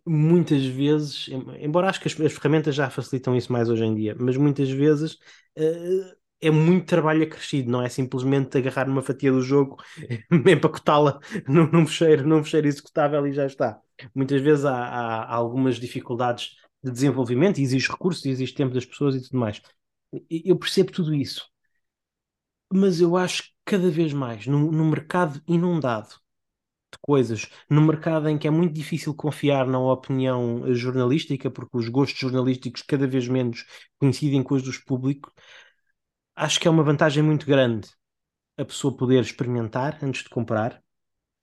[0.06, 3.96] muitas vezes, em- embora acho que as, as ferramentas já facilitam isso mais hoje em
[3.96, 5.18] dia, mas muitas vezes
[5.58, 9.78] eh, é muito trabalho acrescido, não é simplesmente agarrar uma fatia do jogo,
[10.32, 13.80] empacotá-la num, num fecheiro, num fecheiro executável e já está.
[14.16, 19.16] Muitas vezes há, há- há algumas dificuldades de desenvolvimento, exige recursos, exige tempo das pessoas
[19.16, 19.62] e tudo mais.
[20.30, 21.50] Eu percebo tudo isso,
[22.72, 26.10] mas eu acho que cada vez mais, no mercado inundado
[26.94, 31.90] de coisas, no mercado em que é muito difícil confiar na opinião jornalística, porque os
[31.90, 33.66] gostos jornalísticos cada vez menos
[34.00, 35.32] coincidem com os dos públicos,
[36.36, 37.90] acho que é uma vantagem muito grande
[38.58, 40.84] a pessoa poder experimentar antes de comprar,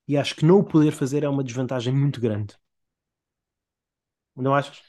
[0.09, 2.55] e acho que não o poder fazer é uma desvantagem muito grande.
[4.37, 4.83] Não achas?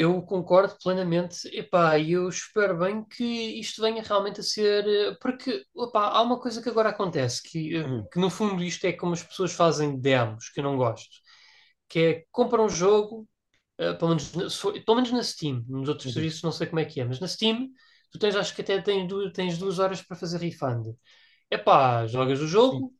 [0.00, 1.48] Eu concordo plenamente.
[1.56, 3.24] Epá, e eu espero bem que
[3.60, 4.86] isto venha realmente a ser.
[4.86, 8.08] eh, Porque epá, há uma coisa que agora acontece, que, eh, Uhum.
[8.12, 11.08] que no fundo isto é como as pessoas fazem demos, que eu não gosto.
[11.88, 13.28] Que é compram um jogo,
[13.78, 16.12] eh, pelo menos, na- for- pelo menos na Steam, nos outros Uhum.
[16.12, 17.68] serviços não sei como é que é, mas na Steam
[18.12, 20.94] tu tens, acho que até tens duas, tens duas horas para fazer refund.
[21.50, 22.97] Epá, jogas o jogo, Sim.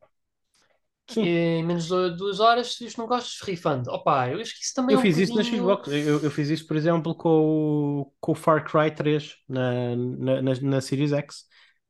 [1.17, 3.87] Em menos de duas horas, se isto não gostas, refund.
[3.87, 5.63] Opa, eu acho que isso também eu é um fiz isso na bocadinho...
[5.63, 5.87] Xbox.
[5.87, 10.41] Eu, eu, fiz isso, por exemplo, com o, com o Far Cry 3 na, na,
[10.41, 11.45] na, na Series X.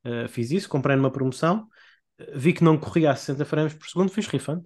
[0.06, 1.68] Uh, fiz isso, comprei numa promoção,
[2.34, 4.64] vi que não corria a 60 frames por segundo, fiz refund.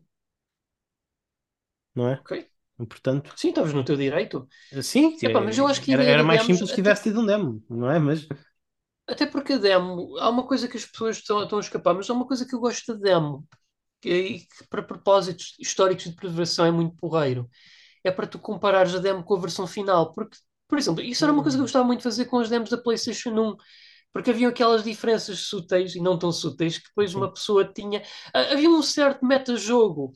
[1.96, 2.14] Não é?
[2.14, 2.48] Ok.
[2.78, 4.48] Portanto, sim, estavas no teu direito.
[4.82, 7.26] Sim, Epá, mas eu acho que era, era mais demos, simples se tivesse tido um
[7.26, 8.00] demo, não é?
[8.00, 8.28] Mas
[9.08, 12.10] até porque a demo, há uma coisa que as pessoas estão, estão a escapar, mas
[12.10, 13.46] há uma coisa que eu gosto da demo,
[14.04, 17.50] que, que para propósitos históricos de preservação é muito porreiro.
[18.04, 20.14] É para tu comparares a demo com a versão final.
[20.14, 20.38] Porque,
[20.68, 22.70] por exemplo, isso era uma coisa que eu gostava muito de fazer com as demos
[22.70, 23.56] da PlayStation 1
[24.14, 28.04] porque haviam aquelas diferenças súteis e não tão súteis que depois uma pessoa tinha.
[28.34, 30.14] Havia um certo metajogo,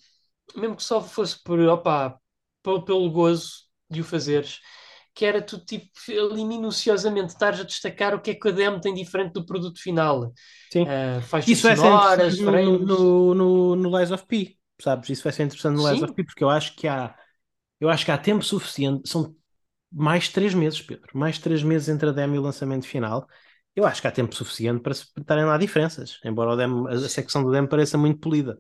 [0.56, 2.20] mesmo que só fosse por, opa,
[2.64, 4.60] pelo, pelo gozo de o fazeres,
[5.18, 8.80] que era tu tipo ali minuciosamente estares a destacar o que é que a demo
[8.80, 10.32] tem diferente do produto final.
[10.72, 10.84] Sim.
[10.84, 15.10] Uh, faixas Isso sonoras, vai ser no, no, no, no Lies of P, sabes?
[15.10, 17.16] Isso vai ser interessante no Lies of P, porque eu acho que há
[17.80, 19.36] eu acho que há tempo suficiente, são
[19.92, 23.28] mais três meses, Pedro, mais três meses entre a demo e o lançamento final.
[23.76, 27.44] Eu acho que há tempo suficiente para estarem lá diferenças, embora demo, a, a secção
[27.44, 28.60] do demo pareça muito polida.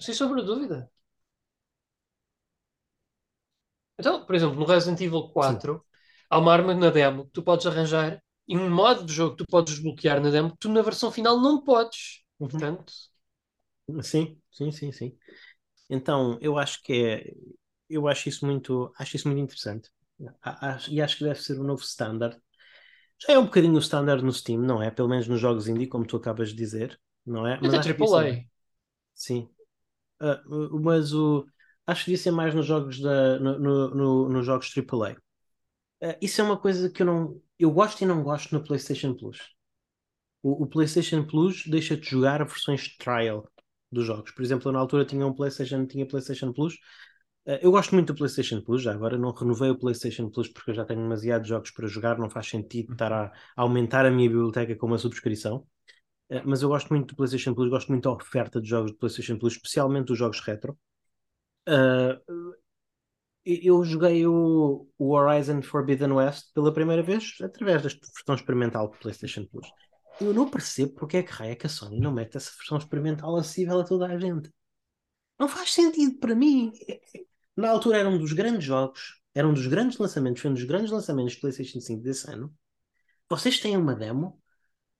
[0.00, 0.90] Sem sombra de dúvida.
[3.98, 5.80] Então, por exemplo, no Resident Evil 4, Sim.
[6.30, 9.44] há uma arma na demo que tu podes arranjar e um modo de jogo que
[9.44, 12.22] tu podes desbloquear na demo que tu na versão final não podes.
[12.38, 12.48] Uhum.
[12.48, 12.92] Portanto.
[14.02, 15.18] Sim, sim, sim, sim.
[15.90, 17.32] Então, eu acho que é.
[17.88, 19.90] Eu acho isso muito, acho isso muito interessante.
[20.90, 22.38] E acho que deve ser o um novo standard.
[23.18, 24.90] Já é um bocadinho o standard no Steam, não é?
[24.90, 27.58] Pelo menos nos jogos indie, como tu acabas de dizer, não é?
[27.60, 28.28] Mas até AAA.
[28.28, 28.44] É...
[29.14, 29.48] Sim.
[30.20, 31.46] Uh, mas o
[31.88, 35.12] acho que isso é mais nos jogos da, no, no, no, nos jogos AAA.
[35.12, 35.16] Uh,
[36.02, 39.14] eh, isso é uma coisa que eu não eu gosto e não gosto no PlayStation
[39.14, 39.38] Plus.
[40.42, 43.50] O, o PlayStation Plus deixa-te jogar versões trial
[43.90, 44.30] dos jogos.
[44.32, 46.74] Por exemplo, eu na altura tinha um PlayStation, tinha PlayStation Plus.
[47.46, 50.70] Uh, eu gosto muito do PlayStation Plus, já agora não renovei o PlayStation Plus porque
[50.70, 54.28] eu já tenho demasiados jogos para jogar, não faz sentido estar a aumentar a minha
[54.28, 55.66] biblioteca com uma subscrição.
[56.30, 58.98] Uh, mas eu gosto muito do PlayStation Plus, gosto muito da oferta de jogos do
[58.98, 60.78] PlayStation Plus, especialmente os jogos retro.
[61.68, 62.54] Uh,
[63.44, 68.98] eu joguei o, o, Horizon Forbidden West pela primeira vez através da versão experimental do
[68.98, 69.68] PlayStation Plus.
[70.20, 72.78] Eu não percebo porque é que raio é que a Sony não mete essa versão
[72.78, 74.50] experimental acessível a toda a gente.
[75.38, 76.72] Não faz sentido para mim.
[77.56, 80.64] Na altura era um dos grandes jogos, era um dos grandes lançamentos, foi um dos
[80.64, 82.54] grandes lançamentos do PlayStation 5 desse ano.
[83.30, 84.42] Vocês têm uma demo,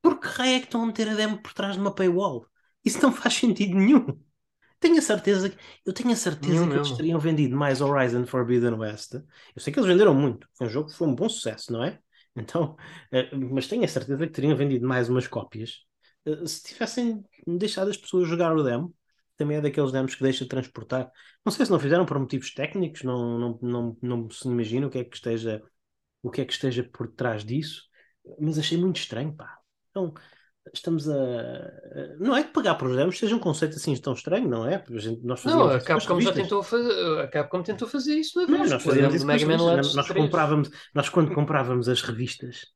[0.02, 2.46] por que é que estão a meter a demo por trás de uma paywall?
[2.84, 4.27] Isso não faz sentido nenhum.
[4.80, 5.52] Tenho a certeza,
[5.84, 9.14] eu tenho a certeza que eles teriam vendido mais Horizon Forbidden West.
[9.14, 11.82] Eu sei que eles venderam muito, foi um jogo que foi um bom sucesso, não
[11.82, 11.98] é?
[12.36, 12.76] Então,
[13.12, 15.84] uh, mas tenho a certeza que teriam vendido mais umas cópias
[16.26, 18.94] uh, se tivessem deixado as pessoas jogar o demo.
[19.36, 21.10] Também é daqueles demos que deixa de transportar.
[21.44, 24.90] Não sei se não fizeram por motivos técnicos, não, não, não, não se imagina o
[24.90, 25.62] que é que esteja
[26.22, 27.84] o que é que esteja por trás disso,
[28.40, 29.58] mas achei muito estranho, pá.
[29.90, 30.12] Então,
[30.72, 31.16] estamos a.
[32.18, 34.84] Não é que pagar por demos seja um conceito assim tão estranho, não é?
[34.88, 38.66] A gente, nós não, a Capcom já tentou fazer, a Capcom tentou fazer isso não,
[38.66, 42.66] nós fazíamos isso Mega Man nós, nós comprávamos, nós quando comprávamos as revistas,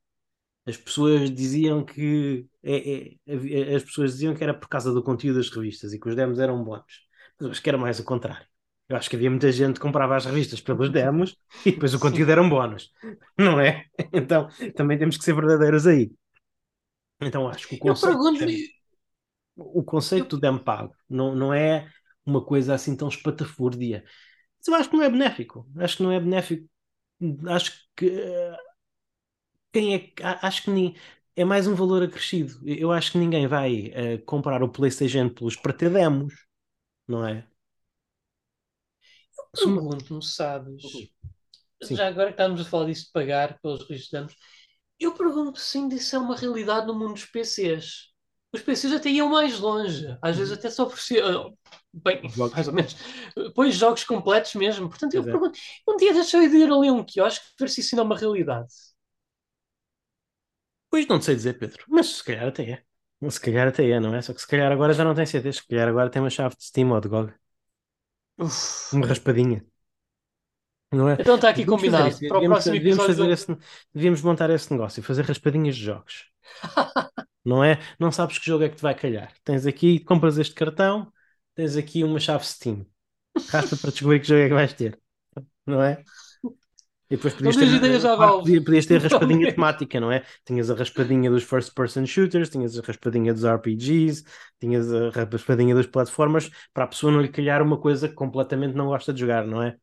[0.66, 5.36] as pessoas diziam que é, é, as pessoas diziam que era por causa do conteúdo
[5.36, 6.84] das revistas e que os demos eram bons.
[7.40, 8.46] Mas acho que era mais o contrário.
[8.88, 11.98] Eu acho que havia muita gente que comprava as revistas pelos demos e depois o
[11.98, 12.90] conteúdo eram bónus,
[13.38, 13.86] não é?
[14.12, 16.12] Então também temos que ser verdadeiros aí.
[17.22, 18.18] Então acho que o conceito,
[19.56, 20.28] o conceito eu...
[20.30, 21.90] do demo pago não, não é
[22.24, 24.04] uma coisa assim tão espatafúrdia.
[24.58, 25.68] Mas eu acho que não é benéfico.
[25.76, 26.68] Acho que não é benéfico.
[27.48, 28.10] Acho que
[29.72, 30.12] quem é
[30.42, 30.94] acho que nem,
[31.34, 32.60] é mais um valor acrescido.
[32.64, 36.34] Eu acho que ninguém vai uh, comprar o PlayStation Plus para ter demos,
[37.08, 37.46] não é?
[39.58, 40.82] Eu pergunto-me, sabes?
[41.82, 41.96] Sim.
[41.96, 44.36] Já agora que estamos a falar disso de pagar pelos registros de demos,
[45.02, 48.10] eu pergunto se ainda isso é uma realidade no mundo dos PCs.
[48.54, 50.58] Os PCs até iam mais longe, às vezes uhum.
[50.58, 51.56] até só ofereciam,
[51.92, 52.54] bem, jogos.
[52.54, 52.96] mais ou menos,
[53.34, 54.88] depois jogos completos mesmo.
[54.88, 57.94] Portanto, eu pergunto, um dia deixa de ir ali a um quiosque ver se isso
[57.94, 58.68] ainda é uma realidade.
[60.90, 63.30] Pois não sei dizer, Pedro, mas se calhar até é.
[63.30, 64.20] Se calhar até é, não é?
[64.22, 66.56] Só que se calhar agora já não tem CD, se calhar agora tem uma chave
[66.56, 67.32] de Steam ou de GOG.
[68.38, 68.94] Uf.
[68.94, 69.64] Uma raspadinha.
[71.08, 71.16] É?
[71.18, 72.18] Então está aqui devíamos combinado.
[72.28, 73.56] Para o devíamos, próximo devíamos, fazer esse,
[73.94, 76.26] devíamos montar esse negócio e fazer raspadinhas de jogos.
[77.44, 77.78] não é?
[77.98, 79.32] Não sabes que jogo é que te vai calhar.
[79.44, 81.12] Tens aqui, compras este cartão,
[81.54, 82.86] tens aqui uma chave Steam.
[83.50, 84.98] Raspa para descobrir que jogo é que vais ter.
[85.66, 86.04] Não é?
[87.10, 88.44] E depois podias ter, tens ideias à claro, Valve.
[88.44, 89.54] podia- podias ter a raspadinha mesmo.
[89.54, 90.24] temática, não é?
[90.46, 94.24] Tinhas a raspadinha dos first person shooters, tinhas a raspadinha dos RPGs,
[94.58, 98.74] tinhas a raspadinha dos platformers, para a pessoa não lhe calhar uma coisa que completamente
[98.74, 99.76] não gosta de jogar, não é?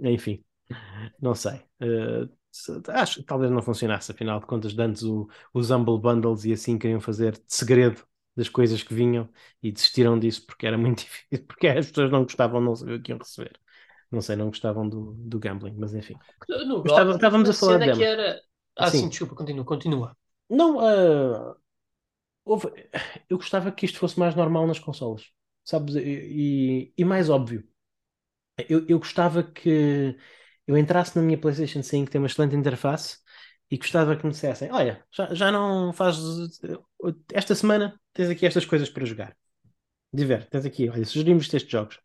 [0.00, 0.44] Enfim,
[1.20, 1.62] não sei.
[2.50, 6.44] Se- acho que talvez não funcionasse, afinal de contas, de antes o- os Humble Bundles
[6.44, 9.28] e assim queriam fazer de segredo das coisas que vinham
[9.62, 13.02] e desistiram disso porque era muito difícil, porque as pessoas não gostavam, não saber o
[13.02, 13.58] que iam receber.
[14.10, 16.20] Não sei, não gostavam do, do gambling, mas enfim.
[16.84, 18.08] Estava- estávamos a falar de cena que demo.
[18.12, 18.40] era.
[18.76, 19.10] Ah, sim, Sim.
[19.10, 20.16] desculpa, continua, continua.
[20.48, 21.56] Não, ah,
[22.44, 22.72] houve-
[23.30, 25.32] eu gostava que isto fosse mais normal nas consolas,
[25.64, 25.96] sabes?
[25.96, 27.68] E, e- e mais óbvio.
[28.68, 30.16] Eu, eu gostava que
[30.66, 33.18] eu entrasse na minha PlayStation 5, que tem uma excelente interface,
[33.70, 36.60] e gostava que me dissessem: Olha, já, já não fazes.
[37.32, 39.36] Esta semana tens aqui estas coisas para jogar.
[40.12, 41.98] Diverte, tens aqui, olha, sugerimos estes jogos.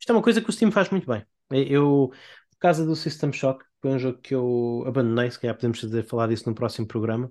[0.00, 1.24] Isto é uma coisa que o Steam faz muito bem.
[1.50, 2.10] Eu,
[2.50, 6.28] por causa do System Shock, foi um jogo que eu abandonei, se calhar podemos falar
[6.28, 7.30] disso no próximo programa.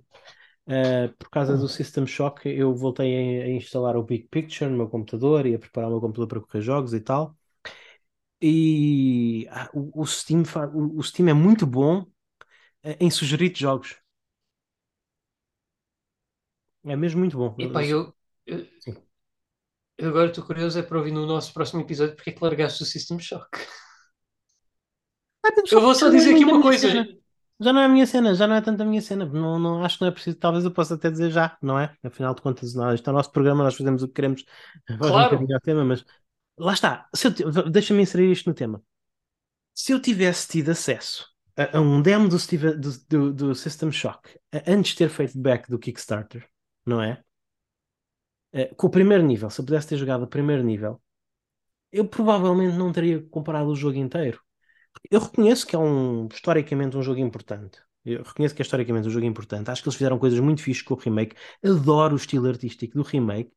[0.68, 4.78] Uh, por causa do System Shock, eu voltei a, a instalar o Big Picture no
[4.78, 7.36] meu computador e a preparar o meu computador para correr jogos e tal.
[8.42, 12.06] E ah, o, o Steam o, o Steam é muito bom
[12.84, 13.98] eh, em sugerir jogos.
[16.86, 17.56] É mesmo muito bom.
[17.58, 18.14] Epá, eu,
[18.46, 18.66] eu,
[19.98, 22.84] eu agora estou curioso é para ouvir no nosso próximo episódio porque é que largaste
[22.84, 23.50] o System Shock.
[25.44, 26.88] Ah, Eu vou só é dizer aqui uma coisa.
[26.88, 27.08] cena.
[27.60, 29.26] Já não é a minha cena, já não é tanto a minha cena.
[29.26, 30.38] Não, não, acho que não é preciso.
[30.38, 31.96] Talvez eu possa até dizer já, não é?
[32.04, 34.44] Afinal de contas, não, isto é o nosso programa, nós fazemos o que queremos.
[34.90, 35.40] Um Claro.
[35.64, 36.04] tema, mas
[36.58, 37.10] lá está.
[37.72, 38.84] Deixa-me inserir isto no tema.
[39.74, 41.28] Se eu tivesse tido acesso
[41.58, 45.40] a, a um demo do, Steve- do, do, do System Shock antes de ter feito
[45.40, 46.48] back do Kickstarter,
[46.86, 47.24] não é?
[48.54, 51.02] Eh, Com o primeiro nível, se eu pudesse ter jogado o primeiro nível,
[51.92, 54.42] eu provavelmente não teria comprado o jogo inteiro.
[55.12, 57.80] Eu reconheço que é um, historicamente um jogo importante.
[58.06, 59.72] Eu reconheço que é historicamente um jogo importante.
[59.72, 61.36] Acho que eles fizeram coisas muito fixes com o remake.
[61.66, 63.52] Adoro o estilo artístico do remake.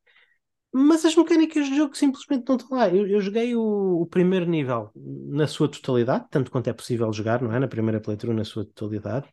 [0.76, 2.88] Mas as mecânicas do jogo simplesmente não estão lá.
[2.88, 7.40] Eu, eu joguei o, o primeiro nível na sua totalidade, tanto quanto é possível jogar,
[7.40, 7.60] não é?
[7.60, 9.28] Na primeira playthrough, na sua totalidade.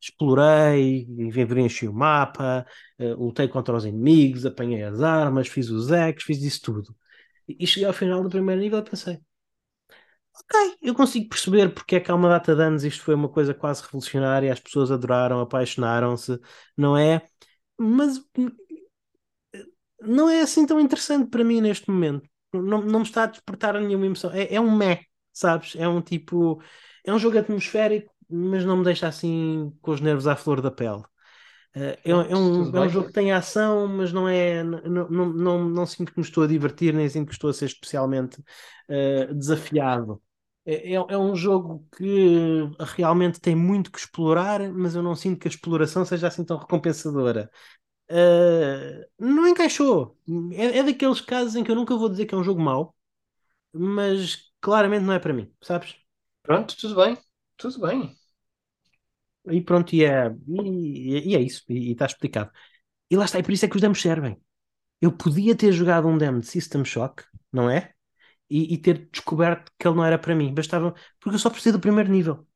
[0.00, 1.06] Explorei,
[1.58, 2.66] enchi o mapa,
[2.98, 6.96] eh, lutei contra os inimigos, apanhei as armas, fiz os hacks, fiz isso tudo.
[7.48, 9.20] E, e cheguei ao final do primeiro nível e pensei:
[10.34, 13.28] ok, eu consigo perceber porque é que há uma data de anos isto foi uma
[13.28, 16.38] coisa quase revolucionária, as pessoas adoraram, apaixonaram-se,
[16.76, 17.22] não é?
[17.78, 18.20] Mas
[20.06, 22.28] não é assim tão interessante para mim neste momento.
[22.52, 24.30] Não, não me está a despertar nenhuma emoção.
[24.32, 25.00] É, é um meh,
[25.32, 25.74] sabes?
[25.76, 26.62] É um tipo.
[27.04, 30.70] É um jogo atmosférico, mas não me deixa assim com os nervos à flor da
[30.70, 31.02] pele.
[31.74, 34.62] Eh, É, é um, é um jogo que tem ação, mas não é.
[34.64, 37.52] Não, não, não, não sinto que me estou a divertir, nem sinto que estou a
[37.54, 38.42] ser especialmente
[38.88, 40.22] eh, desafiado.
[40.64, 45.38] É, é, é um jogo que realmente tem muito que explorar, mas eu não sinto
[45.38, 47.50] que a exploração seja assim tão recompensadora.
[48.10, 50.16] Uh, não encaixou.
[50.52, 52.94] É, é daqueles casos em que eu nunca vou dizer que é um jogo mau,
[53.72, 55.96] mas claramente não é para mim, sabes?
[56.42, 57.18] Pronto, tudo bem.
[57.58, 58.16] Tudo bem.
[59.48, 62.50] E pronto, e é, e, e é isso, e está explicado.
[63.10, 64.40] E lá está, e por isso é que os demos servem.
[65.00, 67.94] Eu podia ter jogado um demo de System Shock, não é?
[68.50, 70.54] E, e ter descoberto que ele não era para mim.
[70.54, 72.46] Bastava, porque eu só precisei do primeiro nível.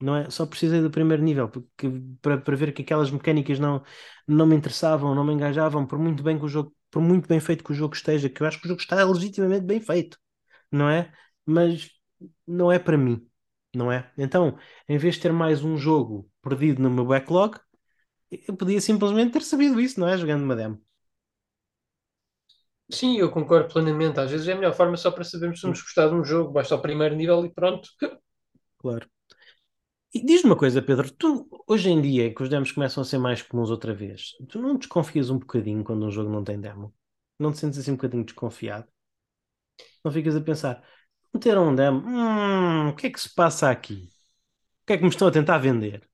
[0.00, 0.30] Não é?
[0.30, 1.88] Só precisei do primeiro nível porque,
[2.20, 3.82] para, para ver que aquelas mecânicas não,
[4.28, 7.40] não me interessavam, não me engajavam, por muito bem que o jogo, por muito bem
[7.40, 10.18] feito que o jogo esteja, que eu acho que o jogo está legitimamente bem feito,
[10.72, 11.12] não é?
[11.46, 11.90] Mas
[12.46, 13.26] não é para mim,
[13.74, 14.12] não é?
[14.18, 17.58] Então, em vez de ter mais um jogo perdido no meu backlog,
[18.30, 20.18] eu podia simplesmente ter sabido isso, não é?
[20.18, 20.80] Jogando uma demo.
[22.90, 24.18] Sim, eu concordo plenamente.
[24.20, 26.52] Às vezes é a melhor forma só para sabermos se nos gostar de um jogo.
[26.52, 27.88] Basta o primeiro nível e pronto.
[28.78, 29.06] Claro.
[30.14, 33.18] E diz-me uma coisa, Pedro, tu hoje em dia que os demos começam a ser
[33.18, 36.92] mais comuns outra vez, tu não desconfias um bocadinho quando um jogo não tem demo?
[37.38, 38.88] Não te sentes assim um bocadinho desconfiado?
[40.04, 40.82] Não ficas a pensar,
[41.34, 43.94] meteram um demo, hum, o que é que se passa aqui?
[44.84, 46.08] O que é que me estão a tentar vender?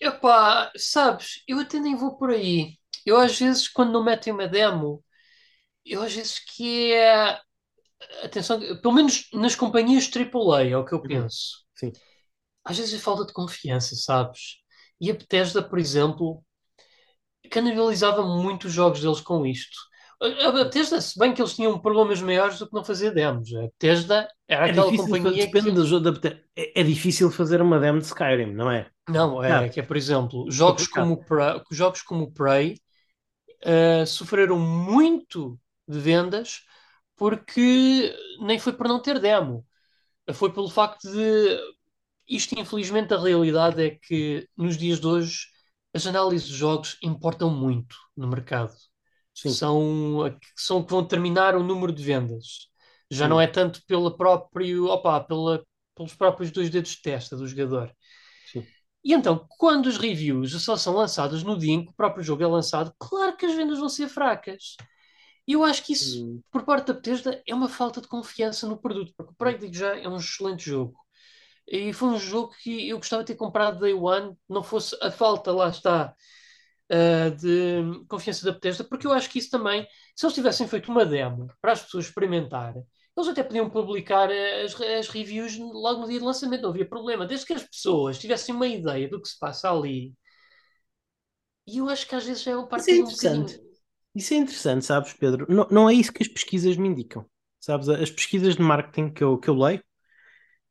[0.00, 2.78] Epá, sabes, eu até nem vou por aí.
[3.04, 5.04] Eu às vezes, quando não metem uma demo,
[5.84, 7.40] eu às vezes que é.
[8.24, 11.64] Atenção, pelo menos nas companhias AAA, é o que eu penso.
[11.74, 11.92] Sim.
[12.68, 14.58] Às vezes é falta de confiança, sabes?
[15.00, 16.44] E a Bethesda, por exemplo,
[17.50, 19.76] canibalizava muito os jogos deles com isto.
[20.20, 23.54] A Bethesda, se bem que eles tinham problemas maiores do que não fazer demos.
[23.54, 25.72] A Bethesda era É aquela companhia depende que...
[25.72, 26.42] do jogo da Bethesda.
[26.56, 28.90] É, é difícil fazer uma demo de Skyrim, não é?
[29.08, 29.68] Não, é Não.
[29.70, 31.08] que é, por exemplo, jogos Complicado.
[31.08, 32.78] como, o Prey, jogos como Prey
[33.62, 35.58] eh, sofreram muito
[35.88, 36.62] de vendas
[37.16, 39.66] porque nem foi por não ter demo,
[40.34, 41.58] foi pelo facto de
[42.28, 45.46] isto, infelizmente, a realidade é que nos dias de hoje
[45.94, 48.74] as análises de jogos importam muito no mercado.
[49.34, 49.50] Sim.
[49.50, 52.68] São, são que vão determinar o número de vendas.
[53.10, 53.28] Já Sim.
[53.28, 55.64] não é tanto pela próprio, opa, pela,
[55.94, 57.92] pelos próprios dois dedos de testa do jogador.
[58.44, 58.68] Sim.
[59.04, 62.42] E então, quando os reviews só são lançados no dia em que o próprio jogo
[62.42, 64.76] é lançado, claro que as vendas vão ser fracas.
[65.46, 66.42] E eu acho que isso, Hum.
[66.52, 69.96] por parte da Bethesda, é uma falta de confiança no produto, porque o Prey já
[69.98, 70.98] é um excelente jogo.
[71.70, 75.10] E foi um jogo que eu gostava de ter comprado Day One, não fosse a
[75.10, 76.14] falta, lá está,
[76.90, 80.90] uh, de confiança da Bethesda, porque eu acho que isso também, se eles tivessem feito
[80.90, 82.74] uma demo para as pessoas experimentar,
[83.16, 87.26] eles até podiam publicar as, as reviews logo no dia de lançamento, não havia problema,
[87.26, 90.14] desde que as pessoas tivessem uma ideia do que se passa ali.
[91.66, 93.52] E eu acho que às vezes é um parte Isso é um interessante.
[93.52, 93.68] bocadinho.
[94.14, 95.46] Isso é interessante, sabes, Pedro?
[95.48, 97.24] Não, não é isso que as pesquisas me indicam.
[97.60, 99.82] Sabes, as pesquisas de marketing que eu, que eu leio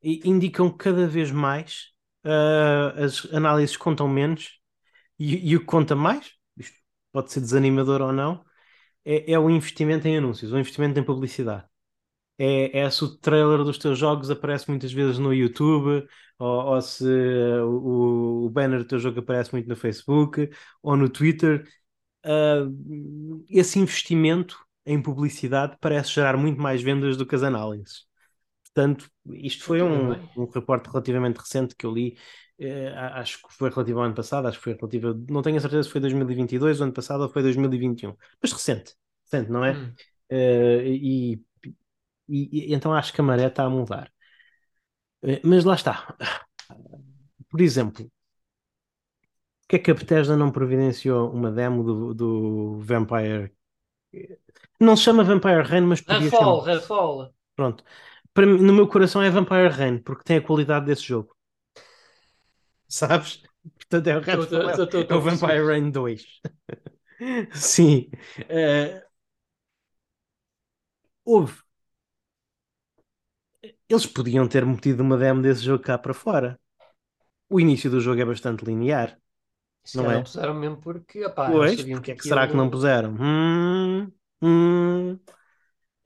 [0.04, 1.92] indicam cada vez mais
[2.24, 4.60] ah, as análises contam menos
[5.20, 6.78] e, e o que conta mais, isto
[7.12, 8.44] pode ser desanimador ou não,
[9.06, 11.66] é, é o investimento em anúncios, o investimento em publicidade.
[12.40, 16.08] É, é se o trailer dos teus jogos aparece muitas vezes no YouTube,
[16.40, 20.50] ou, ou se o, o banner do teu jogo aparece muito no Facebook
[20.84, 21.68] ou no Twitter.
[22.24, 22.66] Ah,
[23.50, 28.06] esse investimento em publicidade parece gerar muito mais vendas do que as análises.
[28.78, 32.16] Portanto, isto foi um, um reporte relativamente recente que eu li,
[32.60, 35.60] eh, acho que foi relativo ao ano passado, acho que foi relativo, não tenho a
[35.60, 39.74] certeza se foi 2022, o ano passado ou foi 2021, mas recente, recente, não é?
[39.74, 39.94] Hum.
[40.30, 41.34] Eh, e,
[42.30, 44.12] e- e então acho que a maré está a mudar.
[45.24, 45.96] Eh, mas lá está.
[47.50, 48.10] Por exemplo,
[49.68, 53.52] que é que a Bethesda não providenciou uma demo do, do Vampire?
[54.80, 56.66] Não se chama Vampire Rain, mas podia Redfall, chamar.
[56.66, 57.34] Redfall.
[57.56, 57.84] Pronto.
[58.38, 61.36] Para mim, no meu coração é Vampire Rain, porque tem a qualidade desse jogo.
[62.88, 63.42] Sabes?
[63.76, 65.58] Portanto, é o Tô- tô- é, tô- tô- é o a perceber.
[65.58, 66.24] Vampire Rain 2.
[67.54, 68.10] Sim.
[68.50, 69.02] Eh,
[71.26, 71.54] houve.
[73.90, 76.60] Eles podiam ter metido uma demo desse jogo cá para fora.
[77.50, 79.20] O início do jogo é bastante linear.
[79.84, 80.20] Se Não é?
[80.20, 82.70] não puseram mesmo porque, opá, eles Pois, sabiam porque que é que será que não
[82.70, 83.16] puseram?
[83.20, 84.12] Hum,
[84.42, 85.20] hum.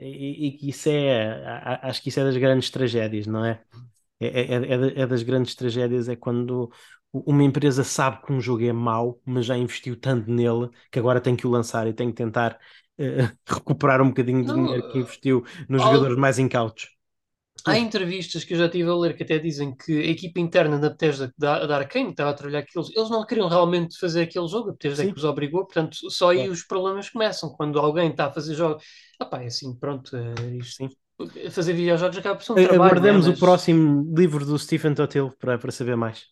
[0.01, 1.45] E, que isso é,
[1.83, 3.63] acho que isso é das grandes tragédias, não é?
[4.19, 6.71] É, é, é, da- é das grandes tragédias, é quando
[7.13, 11.21] uma empresa sabe que um jogo é mau, mas já investiu tanto nele que agora
[11.21, 12.59] tem que o lançar e tem que tentar
[12.97, 16.89] eh, recuperar um bocadinho Não, dinheiro que investiu nos jogadores mais incautos.
[17.66, 20.80] Há entrevistas que eu já tive a ler que até dizem que a equipa interna
[20.80, 24.22] da Bethesda, da, da Arkane, que estava a trabalhar aqueles, eles não queriam realmente fazer
[24.24, 25.12] aquele jogo, a Bethesda é Sim.
[25.14, 26.51] que os obrigou, portanto, só aí Claro.
[26.53, 27.49] os problemas começam.
[27.51, 28.84] Quando alguém está a fazer jogos,
[29.22, 30.89] opá, é assim, pronto, é isto, Sim.
[31.51, 32.82] fazer videojogos acaba por ser um trabalho.
[32.84, 33.30] Aguardemos é?
[33.30, 36.24] o Mas- próximo livro do Stephen Totil para, para saber mais.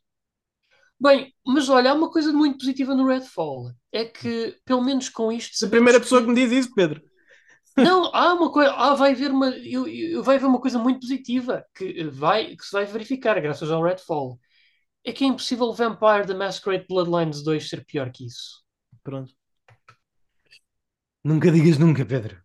[1.02, 5.32] Bem, mas olha, há uma coisa muito positiva no Redfall, é que, pelo menos com
[5.32, 7.02] isto, Se a primeira pessoa que me diz isso, Pedro.
[7.78, 10.99] Não, há uma coisa, ah, vai haver uma, eu, eu- vai haver uma coisa muito
[11.01, 14.39] positiva que vai, que se vai verificar graças ao Redfall.
[15.05, 18.63] É que é impossível Vampire The Masquerade Bloodlines 2 ser pior que isso.
[19.03, 19.34] Pronto.
[21.24, 22.36] Nunca digas nunca, Pedro.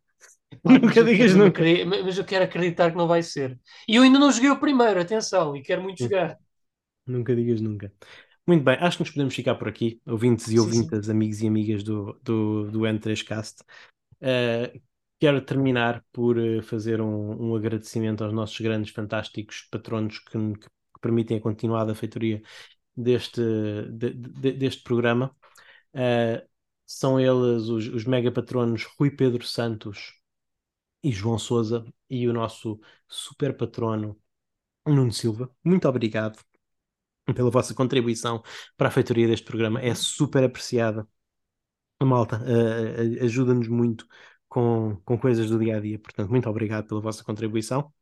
[0.82, 1.64] Mas Nunca eu digas quero nunca.
[2.04, 3.58] Mas eu quero acreditar que não vai ser.
[3.88, 6.08] E eu ainda não joguei o primeiro, atenção, e quero muito Sim.
[6.08, 6.38] jogar.
[7.06, 7.92] Nunca digas nunca.
[8.46, 11.46] Muito bem, acho que nos podemos ficar por aqui, ouvintes e Sim, ouvintas, amigos e
[11.48, 13.62] amigas do, do, do N3Cast.
[14.22, 14.80] Uh,
[15.24, 20.68] quero terminar por uh, fazer um, um agradecimento aos nossos grandes, fantásticos patronos que, que
[21.00, 22.42] permitem a continuada feitoria
[22.94, 23.40] deste,
[23.90, 25.34] de- de- deste programa.
[25.94, 26.46] Uh,
[26.84, 30.12] são eles os, os mega patronos Rui Pedro Santos
[31.02, 34.20] e João Souza e o nosso super patrono
[34.86, 35.50] Nuno Silva.
[35.64, 36.38] Muito obrigado
[37.34, 38.42] pela vossa contribuição
[38.76, 39.80] para a feitoria deste programa.
[39.80, 41.08] É super apreciada.
[42.02, 44.06] Malta uh, ajuda-nos muito
[44.55, 45.98] com, com coisas do dia a dia.
[45.98, 47.92] Portanto, muito obrigado pela vossa contribuição.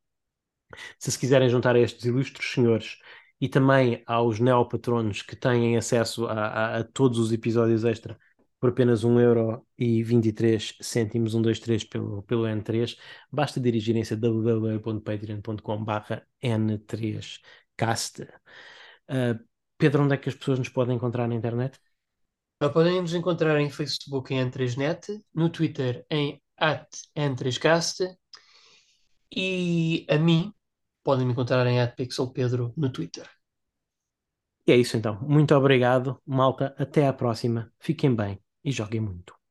[0.98, 2.98] Se se quiserem juntar a estes ilustres senhores
[3.40, 8.18] e também aos neopatronos que têm acesso a, a, a todos os episódios extra
[8.60, 12.96] por apenas 1,23€, 123 pelo, pelo N3,
[13.30, 18.28] basta dirigirem-se a www.patreon.com.br N3cast.
[19.08, 19.38] Uh,
[19.78, 21.78] Pedro, onde é que as pessoas nos podem encontrar na internet?
[22.70, 26.40] Podem nos encontrar em Facebook em N3Net, no Twitter em
[27.16, 28.16] N3Cast
[29.34, 30.52] e a mim
[31.02, 33.28] podem me encontrar em @pixelpedro no Twitter.
[34.66, 35.20] E é isso então.
[35.22, 36.74] Muito obrigado, malta.
[36.78, 37.72] Até à próxima.
[37.80, 39.41] Fiquem bem e joguem muito.